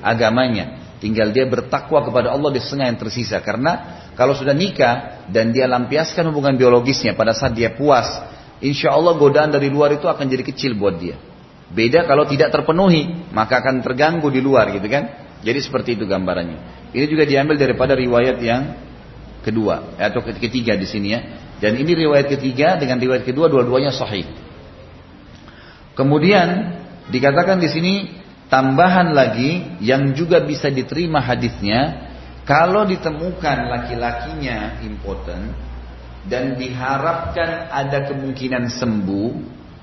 [0.00, 0.96] agamanya.
[0.96, 3.36] Tinggal dia bertakwa kepada Allah di setengah yang tersisa.
[3.44, 8.08] Karena kalau sudah nikah dan dia lampiaskan hubungan biologisnya pada saat dia puas
[8.60, 11.16] insya Allah godaan dari luar itu akan jadi kecil buat dia.
[11.66, 15.26] Beda kalau tidak terpenuhi, maka akan terganggu di luar gitu kan.
[15.42, 16.90] Jadi seperti itu gambarannya.
[16.94, 18.62] Ini juga diambil daripada riwayat yang
[19.42, 21.20] kedua atau ketiga di sini ya.
[21.58, 24.26] Dan ini riwayat ketiga dengan riwayat kedua dua-duanya sahih.
[25.96, 26.76] Kemudian
[27.08, 27.94] dikatakan di sini
[28.52, 32.06] tambahan lagi yang juga bisa diterima hadisnya
[32.46, 35.65] kalau ditemukan laki-lakinya impotent
[36.26, 39.30] dan diharapkan ada kemungkinan sembuh,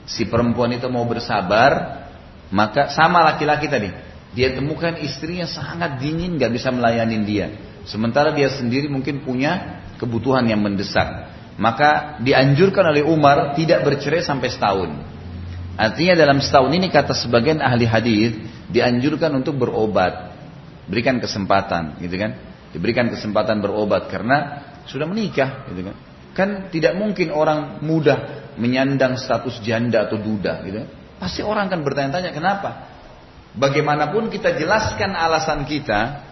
[0.04, 2.04] si perempuan itu mau bersabar,
[2.52, 3.90] maka sama laki-laki tadi,
[4.36, 7.48] dia temukan istrinya sangat dingin, gak bisa melayani dia.
[7.88, 11.32] Sementara dia sendiri mungkin punya kebutuhan yang mendesak.
[11.54, 14.90] Maka dianjurkan oleh Umar tidak bercerai sampai setahun.
[15.78, 18.38] Artinya dalam setahun ini kata sebagian ahli hadis
[18.70, 20.34] dianjurkan untuk berobat,
[20.90, 22.32] berikan kesempatan, gitu kan?
[22.74, 25.98] Diberikan kesempatan berobat karena sudah menikah, gitu kan?
[26.34, 30.86] Kan tidak mungkin orang mudah menyandang status janda atau duda gitu.
[31.22, 32.90] Pasti orang akan bertanya-tanya kenapa?
[33.54, 36.26] Bagaimanapun kita jelaskan alasan kita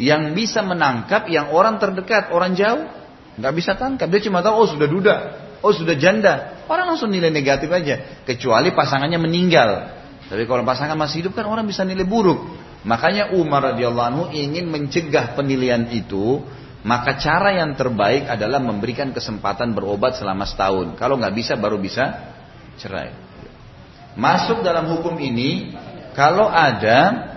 [0.00, 2.88] yang bisa menangkap yang orang terdekat, orang jauh
[3.36, 4.08] nggak bisa tangkap.
[4.08, 5.16] Dia cuma tahu oh sudah duda,
[5.60, 6.64] oh sudah janda.
[6.64, 8.24] Orang langsung nilai negatif aja.
[8.24, 9.70] Kecuali pasangannya meninggal.
[10.24, 12.40] Tapi kalau pasangan masih hidup kan orang bisa nilai buruk.
[12.84, 16.40] Makanya Umar radhiyallahu anhu ingin mencegah penilaian itu
[16.84, 21.00] maka cara yang terbaik adalah memberikan kesempatan berobat selama setahun.
[21.00, 22.12] Kalau nggak bisa baru bisa
[22.76, 23.08] cerai.
[24.20, 25.72] Masuk dalam hukum ini
[26.12, 27.32] kalau ada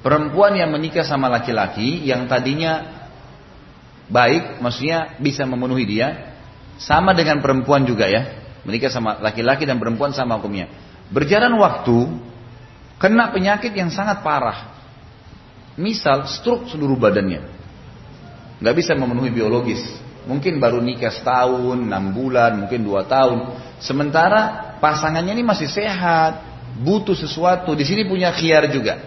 [0.00, 3.04] perempuan yang menikah sama laki-laki yang tadinya
[4.08, 6.32] baik, maksudnya bisa memenuhi dia,
[6.80, 8.32] sama dengan perempuan juga ya,
[8.64, 10.72] menikah sama laki-laki dan perempuan sama hukumnya.
[11.12, 12.16] Berjalan waktu,
[12.96, 14.71] kena penyakit yang sangat parah,
[15.76, 17.40] Misal stroke seluruh badannya.
[18.60, 19.80] Nggak bisa memenuhi biologis.
[20.22, 23.58] Mungkin baru nikah setahun, enam bulan, mungkin dua tahun.
[23.82, 26.46] Sementara pasangannya ini masih sehat,
[26.78, 27.74] butuh sesuatu.
[27.74, 29.02] Di sini punya khiar juga.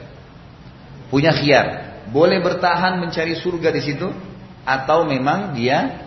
[1.07, 1.95] Punya khiar.
[2.11, 4.11] Boleh bertahan mencari surga di situ
[4.67, 6.03] atau memang dia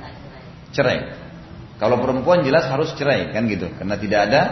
[0.75, 1.17] cerai.
[1.79, 4.43] Kalau perempuan jelas harus cerai kan gitu, karena tidak ada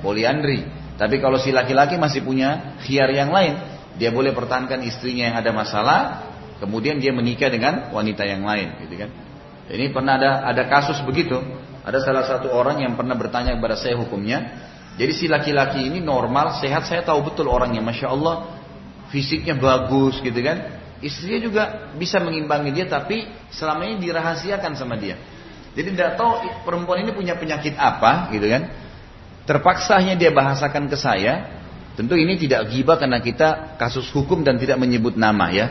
[0.00, 0.62] poliandri.
[0.96, 3.58] Tapi kalau si laki-laki masih punya khiar yang lain,
[3.96, 6.00] dia boleh pertahankan istrinya yang ada masalah,
[6.60, 9.10] kemudian dia menikah dengan wanita yang lain, gitu kan?
[9.66, 11.36] Ini pernah ada ada kasus begitu.
[11.86, 14.66] Ada salah satu orang yang pernah bertanya kepada saya hukumnya.
[14.96, 18.58] Jadi si laki-laki ini normal, sehat, saya tahu betul orangnya, masya Allah,
[19.12, 20.82] fisiknya bagus, gitu kan?
[21.04, 21.62] Istrinya juga
[21.94, 25.20] bisa mengimbangi dia, tapi selama ini dirahasiakan sama dia.
[25.76, 28.72] Jadi tidak tahu perempuan ini punya penyakit apa, gitu kan?
[29.44, 31.54] Terpaksa hanya dia bahasakan ke saya.
[31.96, 35.66] Tentu ini tidak gibah karena kita kasus hukum dan tidak menyebut nama ya.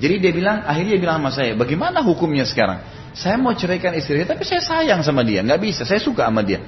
[0.00, 2.80] Jadi dia bilang, akhirnya dia bilang sama saya, bagaimana hukumnya sekarang?
[3.16, 6.44] Saya mau ceraikan istri saya, tapi saya sayang sama dia, nggak bisa, saya suka sama
[6.44, 6.60] dia.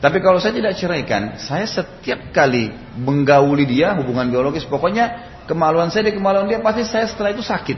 [0.00, 2.68] Tapi kalau saya tidak ceraikan, saya setiap kali
[3.00, 7.76] menggauli dia hubungan biologis, pokoknya kemaluan saya di kemaluan dia pasti saya setelah itu sakit.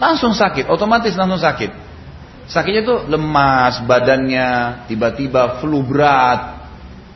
[0.00, 1.72] Langsung sakit, otomatis langsung sakit.
[2.48, 6.60] Sakitnya tuh lemas badannya, tiba-tiba flu berat.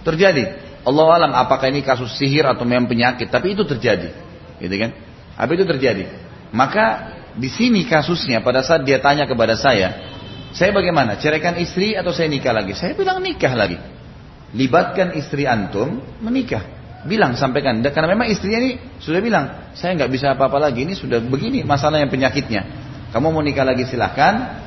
[0.07, 0.66] Terjadi.
[0.87, 4.15] Allah alam apakah ini kasus sihir atau memang penyakit, tapi itu terjadi.
[4.63, 4.95] Gitu kan?
[5.35, 6.07] Apa itu terjadi?
[6.55, 9.99] Maka di sini kasusnya pada saat dia tanya kepada saya,
[10.55, 11.21] saya bagaimana?
[11.21, 12.73] Ceraikan istri atau saya nikah lagi?
[12.73, 13.77] Saya bilang nikah lagi.
[14.57, 16.65] Libatkan istri antum menikah.
[17.05, 17.85] Bilang sampaikan.
[17.85, 20.89] Karena memang istrinya ini sudah bilang, saya nggak bisa apa-apa lagi.
[20.89, 22.63] Ini sudah begini masalah yang penyakitnya.
[23.13, 24.65] Kamu mau nikah lagi silahkan.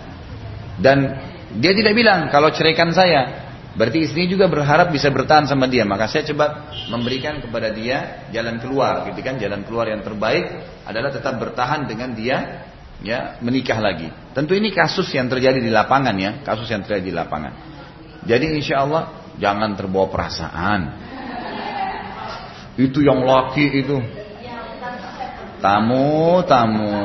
[0.78, 1.15] Dan
[1.57, 3.48] dia tidak bilang kalau ceraikan saya.
[3.78, 5.86] Berarti istrinya juga berharap bisa bertahan sama dia.
[5.86, 9.38] Maka saya coba memberikan kepada dia jalan keluar, gitu kan?
[9.38, 10.45] Jalan keluar yang terbaik
[10.89, 12.65] adalah tetap bertahan dengan dia
[13.05, 14.09] ya menikah lagi.
[14.34, 17.53] Tentu ini kasus yang terjadi di lapangan ya, kasus yang terjadi di lapangan.
[18.26, 20.80] Jadi insya Allah jangan terbawa perasaan.
[22.80, 23.97] Itu yang laki itu.
[25.59, 26.95] Tamu, tamu.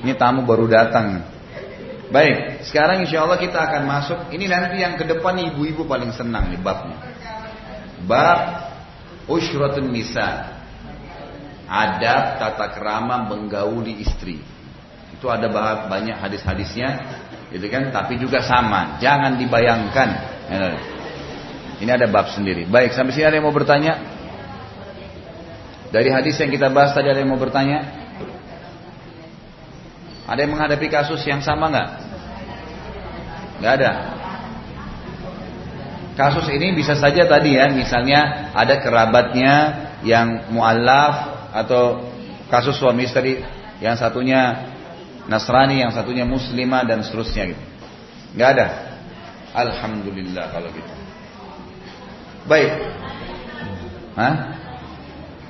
[0.00, 1.37] Ini tamu baru datang.
[2.08, 4.18] Baik, sekarang insya Allah kita akan masuk.
[4.32, 6.96] Ini nanti yang ke depan ibu-ibu paling senang nih babnya.
[8.08, 8.40] Bab
[9.28, 10.56] Ushratun Nisa.
[11.68, 14.40] Adab tata kerama menggauli istri.
[15.12, 15.52] Itu ada
[15.84, 16.88] banyak hadis-hadisnya,
[17.52, 17.92] gitu kan?
[17.92, 18.96] Tapi juga sama.
[19.02, 20.08] Jangan dibayangkan.
[21.84, 22.64] Ini ada bab sendiri.
[22.64, 24.00] Baik, sampai sini ada yang mau bertanya?
[25.92, 27.97] Dari hadis yang kita bahas tadi ada yang mau bertanya?
[30.28, 31.88] Ada yang menghadapi kasus yang sama nggak?
[33.64, 33.92] Nggak ada.
[36.20, 39.54] Kasus ini bisa saja tadi ya, misalnya ada kerabatnya
[40.04, 42.04] yang mualaf atau
[42.52, 43.40] kasus suami istri
[43.80, 44.68] yang satunya
[45.28, 47.64] Nasrani, yang satunya Muslimah dan seterusnya gitu.
[48.36, 48.66] Nggak ada.
[49.56, 50.92] Alhamdulillah kalau gitu.
[52.44, 52.72] Baik.
[54.18, 54.34] Hah?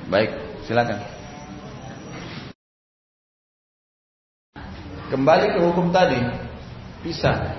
[0.07, 0.31] Baik,
[0.67, 1.18] silakan.
[5.09, 6.21] Kembali ke hukum tadi,
[7.01, 7.57] pisah.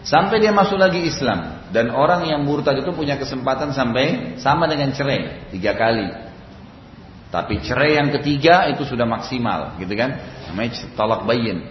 [0.00, 4.94] Sampai dia masuk lagi Islam dan orang yang murtad itu punya kesempatan sampai sama dengan
[4.96, 6.08] cerai tiga kali.
[7.30, 10.18] Tapi cerai yang ketiga itu sudah maksimal, gitu kan?
[10.50, 11.62] Namanya talak bayin.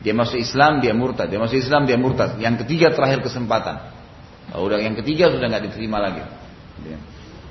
[0.00, 1.28] Dia masuk Islam, dia murtad.
[1.28, 2.40] Dia masuk Islam, dia murtad.
[2.40, 3.92] Yang ketiga terakhir kesempatan.
[4.48, 6.24] Kalau udah yang ketiga sudah nggak diterima lagi.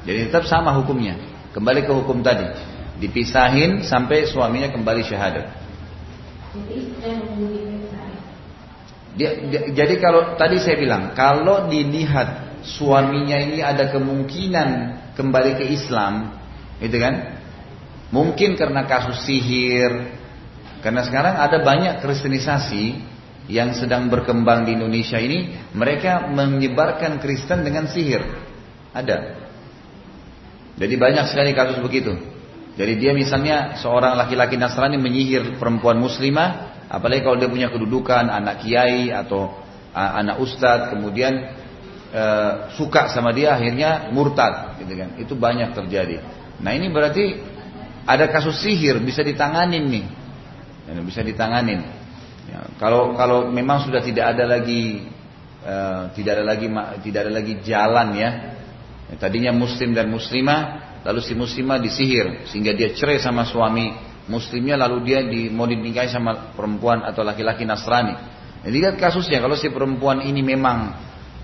[0.09, 1.21] Jadi tetap sama hukumnya.
[1.53, 2.49] Kembali ke hukum tadi.
[2.97, 5.60] Dipisahin sampai suaminya kembali syahadat.
[9.11, 14.69] Dia, dia, jadi kalau tadi saya bilang, kalau dilihat suaminya ini ada kemungkinan
[15.19, 16.31] kembali ke Islam,
[16.79, 17.39] itu kan?
[18.11, 20.15] Mungkin karena kasus sihir,
[20.83, 22.99] karena sekarang ada banyak kristenisasi
[23.51, 28.23] yang sedang berkembang di Indonesia ini, mereka menyebarkan Kristen dengan sihir.
[28.91, 29.39] Ada.
[30.79, 32.15] Jadi banyak sekali kasus begitu.
[32.71, 38.63] Jadi dia misalnya seorang laki-laki Nasrani menyihir perempuan muslimah, apalagi kalau dia punya kedudukan anak
[38.63, 39.51] kiai atau
[39.91, 41.51] anak ustadz, kemudian
[42.15, 45.09] uh, suka sama dia akhirnya murtad, gitu kan?
[45.19, 46.23] Itu banyak terjadi.
[46.63, 47.43] Nah ini berarti
[48.07, 50.05] ada kasus sihir bisa ditanganin nih,
[50.87, 51.83] ya, bisa ditanganin.
[52.47, 55.11] Ya, kalau kalau memang sudah tidak ada lagi
[55.67, 56.67] uh, tidak ada lagi
[57.03, 58.29] tidak ada lagi jalan ya,
[59.11, 63.89] ya tadinya muslim dan muslimah lalu si muslimah disihir sehingga dia cerai sama suami
[64.29, 68.13] muslimnya lalu dia di, mau dinikahi sama perempuan atau laki-laki Nasrani.
[68.61, 70.93] Jadi lihat kasusnya kalau si perempuan ini memang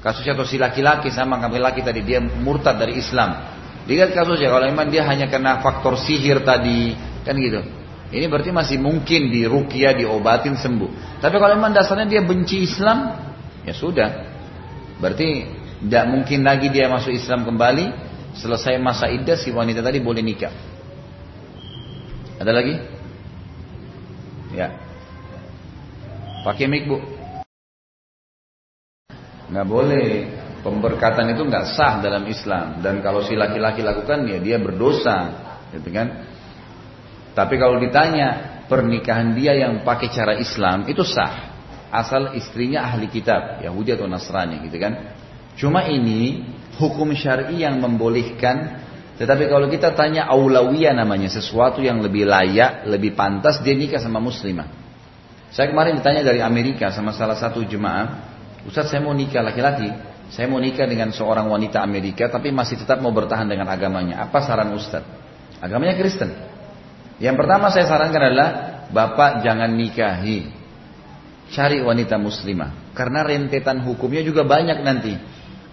[0.06, 3.58] kasusnya atau si laki-laki sama laki-laki tadi dia murtad dari Islam.
[3.90, 6.94] Lihat kasusnya kalau memang dia hanya kena faktor sihir tadi
[7.26, 7.62] kan gitu.
[8.08, 11.20] Ini berarti masih mungkin di rukia diobatin sembuh.
[11.20, 13.20] Tapi kalau memang dasarnya dia benci Islam,
[13.68, 14.10] ya sudah.
[15.04, 15.44] Berarti
[15.84, 18.07] tidak mungkin lagi dia masuk Islam kembali
[18.38, 20.54] Selesai masa iddah si wanita tadi boleh nikah.
[22.38, 22.78] Ada lagi?
[24.54, 24.78] Ya.
[26.46, 27.02] Pakai mic bu.
[29.50, 30.08] Nggak boleh.
[30.58, 35.32] Pemberkatan itu nggak sah dalam Islam dan kalau si laki-laki lakukan ya dia berdosa,
[35.72, 36.28] gitu kan?
[37.32, 41.56] Tapi kalau ditanya pernikahan dia yang pakai cara Islam itu sah,
[41.94, 45.16] asal istrinya ahli kitab, Yahudi atau Nasrani, gitu kan?
[45.56, 46.44] Cuma ini
[46.78, 48.88] hukum syar'i yang membolehkan
[49.18, 54.22] tetapi kalau kita tanya aulawiyah namanya sesuatu yang lebih layak, lebih pantas dia nikah sama
[54.22, 54.70] muslimah.
[55.50, 58.30] Saya kemarin ditanya dari Amerika sama salah satu jemaah,
[58.70, 59.90] Ustaz saya mau nikah laki-laki,
[60.30, 64.22] saya mau nikah dengan seorang wanita Amerika tapi masih tetap mau bertahan dengan agamanya.
[64.22, 65.02] Apa saran Ustaz?
[65.58, 66.30] Agamanya Kristen.
[67.18, 68.50] Yang pertama saya sarankan adalah
[68.94, 70.54] Bapak jangan nikahi.
[71.48, 72.94] Cari wanita muslimah.
[72.94, 75.16] Karena rentetan hukumnya juga banyak nanti.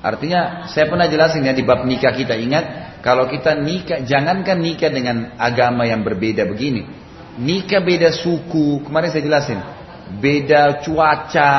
[0.04, 2.64] Artinya saya pernah jelasin ya di bab nikah kita ingat
[3.00, 6.84] kalau kita nikah jangankan nikah dengan agama yang berbeda begini.
[7.40, 9.58] Nikah beda suku, kemarin saya jelasin.
[10.20, 11.52] Beda cuaca,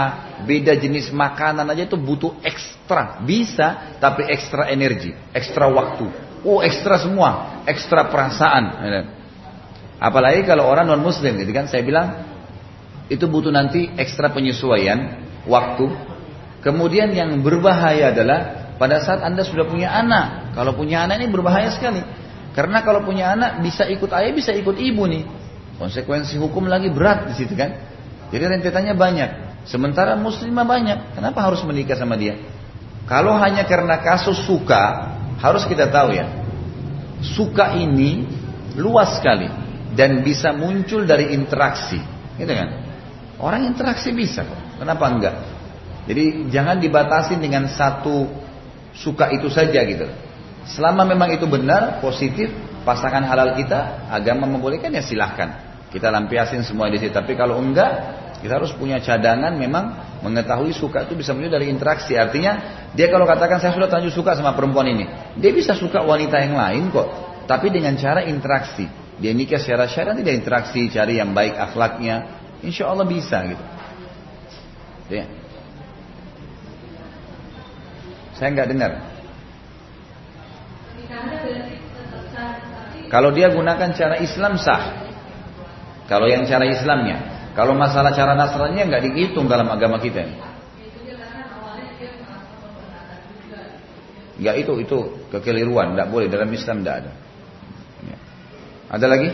[0.46, 3.26] beda jenis makanan aja itu butuh ekstra.
[3.26, 6.06] Bisa tapi ekstra energi, ekstra waktu.
[6.46, 8.66] Oh, ekstra semua, ekstra perasaan.
[9.98, 12.30] Apalagi kalau orang non muslim gitu kan saya bilang
[13.10, 16.15] itu butuh nanti ekstra penyesuaian waktu
[16.66, 20.58] Kemudian yang berbahaya adalah pada saat Anda sudah punya anak.
[20.58, 22.02] Kalau punya anak ini berbahaya sekali.
[22.58, 25.24] Karena kalau punya anak bisa ikut ayah, bisa ikut ibu nih.
[25.78, 27.70] Konsekuensi hukum lagi berat di situ kan.
[28.34, 29.30] Jadi rentetannya banyak.
[29.70, 31.14] Sementara muslimah banyak.
[31.14, 32.34] Kenapa harus menikah sama dia?
[33.06, 36.26] Kalau hanya karena kasus suka, harus kita tahu ya.
[37.22, 38.26] Suka ini
[38.74, 39.46] luas sekali
[39.94, 42.02] dan bisa muncul dari interaksi,
[42.42, 42.70] gitu kan?
[43.40, 44.44] Orang interaksi bisa
[44.76, 45.36] Kenapa enggak?
[46.06, 48.30] Jadi jangan dibatasi dengan satu
[48.94, 50.06] suka itu saja gitu.
[50.65, 52.49] Selama memang itu benar, positif,
[52.86, 55.77] pasangan halal kita, agama membolehkan ya silahkan.
[55.90, 57.14] Kita lampiasin semua di situ.
[57.14, 57.91] Tapi kalau enggak,
[58.41, 62.18] kita harus punya cadangan memang mengetahui suka itu bisa muncul dari interaksi.
[62.18, 65.06] Artinya dia kalau katakan saya sudah terlanjur suka sama perempuan ini,
[65.38, 67.07] dia bisa suka wanita yang lain kok.
[67.45, 68.90] Tapi dengan cara interaksi.
[69.15, 72.41] Dia nikah secara syariat tidak interaksi, cari yang baik akhlaknya.
[72.65, 73.64] Insya Allah bisa gitu.
[75.14, 75.45] Ya.
[78.36, 78.91] Saya nggak dengar.
[83.07, 85.07] Kalau dia gunakan cara Islam sah.
[86.12, 87.49] Kalau yang cara Islamnya.
[87.56, 90.28] Kalau masalah cara Nasrani nggak dihitung dalam agama kita.
[94.36, 94.98] Nggak itu itu
[95.32, 97.12] kekeliruan, nggak boleh dalam Islam nggak ada.
[98.03, 98.18] Ya.
[98.91, 99.30] Ada lagi?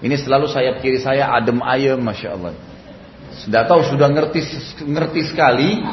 [0.00, 2.56] Ini selalu sayap kiri saya adem ayem, masya Allah.
[3.44, 4.40] Sudah tahu sudah ngerti
[4.80, 5.84] ngerti sekali,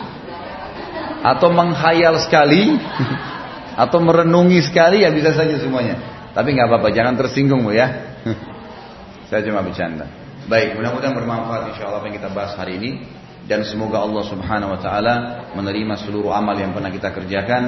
[1.25, 2.77] atau menghayal sekali
[3.83, 5.97] atau merenungi sekali ya bisa saja semuanya.
[6.37, 8.21] Tapi nggak apa-apa, jangan tersinggung bu ya.
[9.31, 10.05] Saya cuma bercanda.
[10.45, 12.91] Baik, mudah-mudahan bermanfaat insya Allah apa yang kita bahas hari ini
[13.49, 15.15] dan semoga Allah Subhanahu wa taala
[15.57, 17.63] menerima seluruh amal yang pernah kita kerjakan,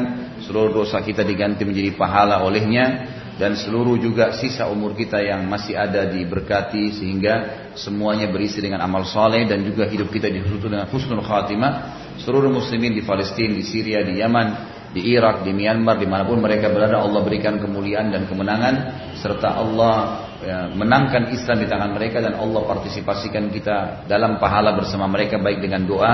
[0.46, 5.78] seluruh dosa kita diganti menjadi pahala olehnya dan seluruh juga sisa umur kita yang masih
[5.78, 7.34] ada diberkati sehingga
[7.78, 10.90] semuanya berisi dengan amal soleh dan juga hidup kita ditutup dengan
[11.26, 11.74] khatimah
[12.22, 14.48] seluruh muslimin di Palestina, di Syria, di Yaman,
[14.94, 18.76] di Irak, di Myanmar, di mana pun mereka berada, Allah berikan kemuliaan dan kemenangan,
[19.20, 19.96] serta Allah
[20.42, 25.62] ya, menangkan Islam di tangan mereka dan Allah partisipasikan kita dalam pahala bersama mereka baik
[25.62, 26.14] dengan doa,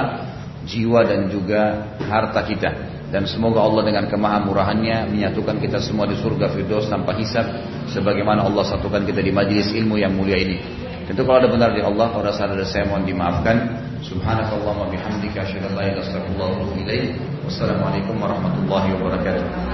[0.67, 2.71] jiwa dan juga harta kita.
[3.13, 7.45] Dan semoga Allah dengan kemahamurahannya menyatukan kita semua di surga Firdaus tanpa hisab
[7.93, 10.82] sebagaimana Allah satukan kita di majlis ilmu yang mulia ini.
[11.03, 13.83] Tentu kalau ada benar di Allah, kalau ada saya mohon dimaafkan.
[14.03, 17.05] Subhanakallah wa bihamdika asyhadu an la ilaha illa anta astaghfiruka wa atubu ilaik.
[17.47, 19.72] Wassalamualaikum warahmatullahi wabarakatuh.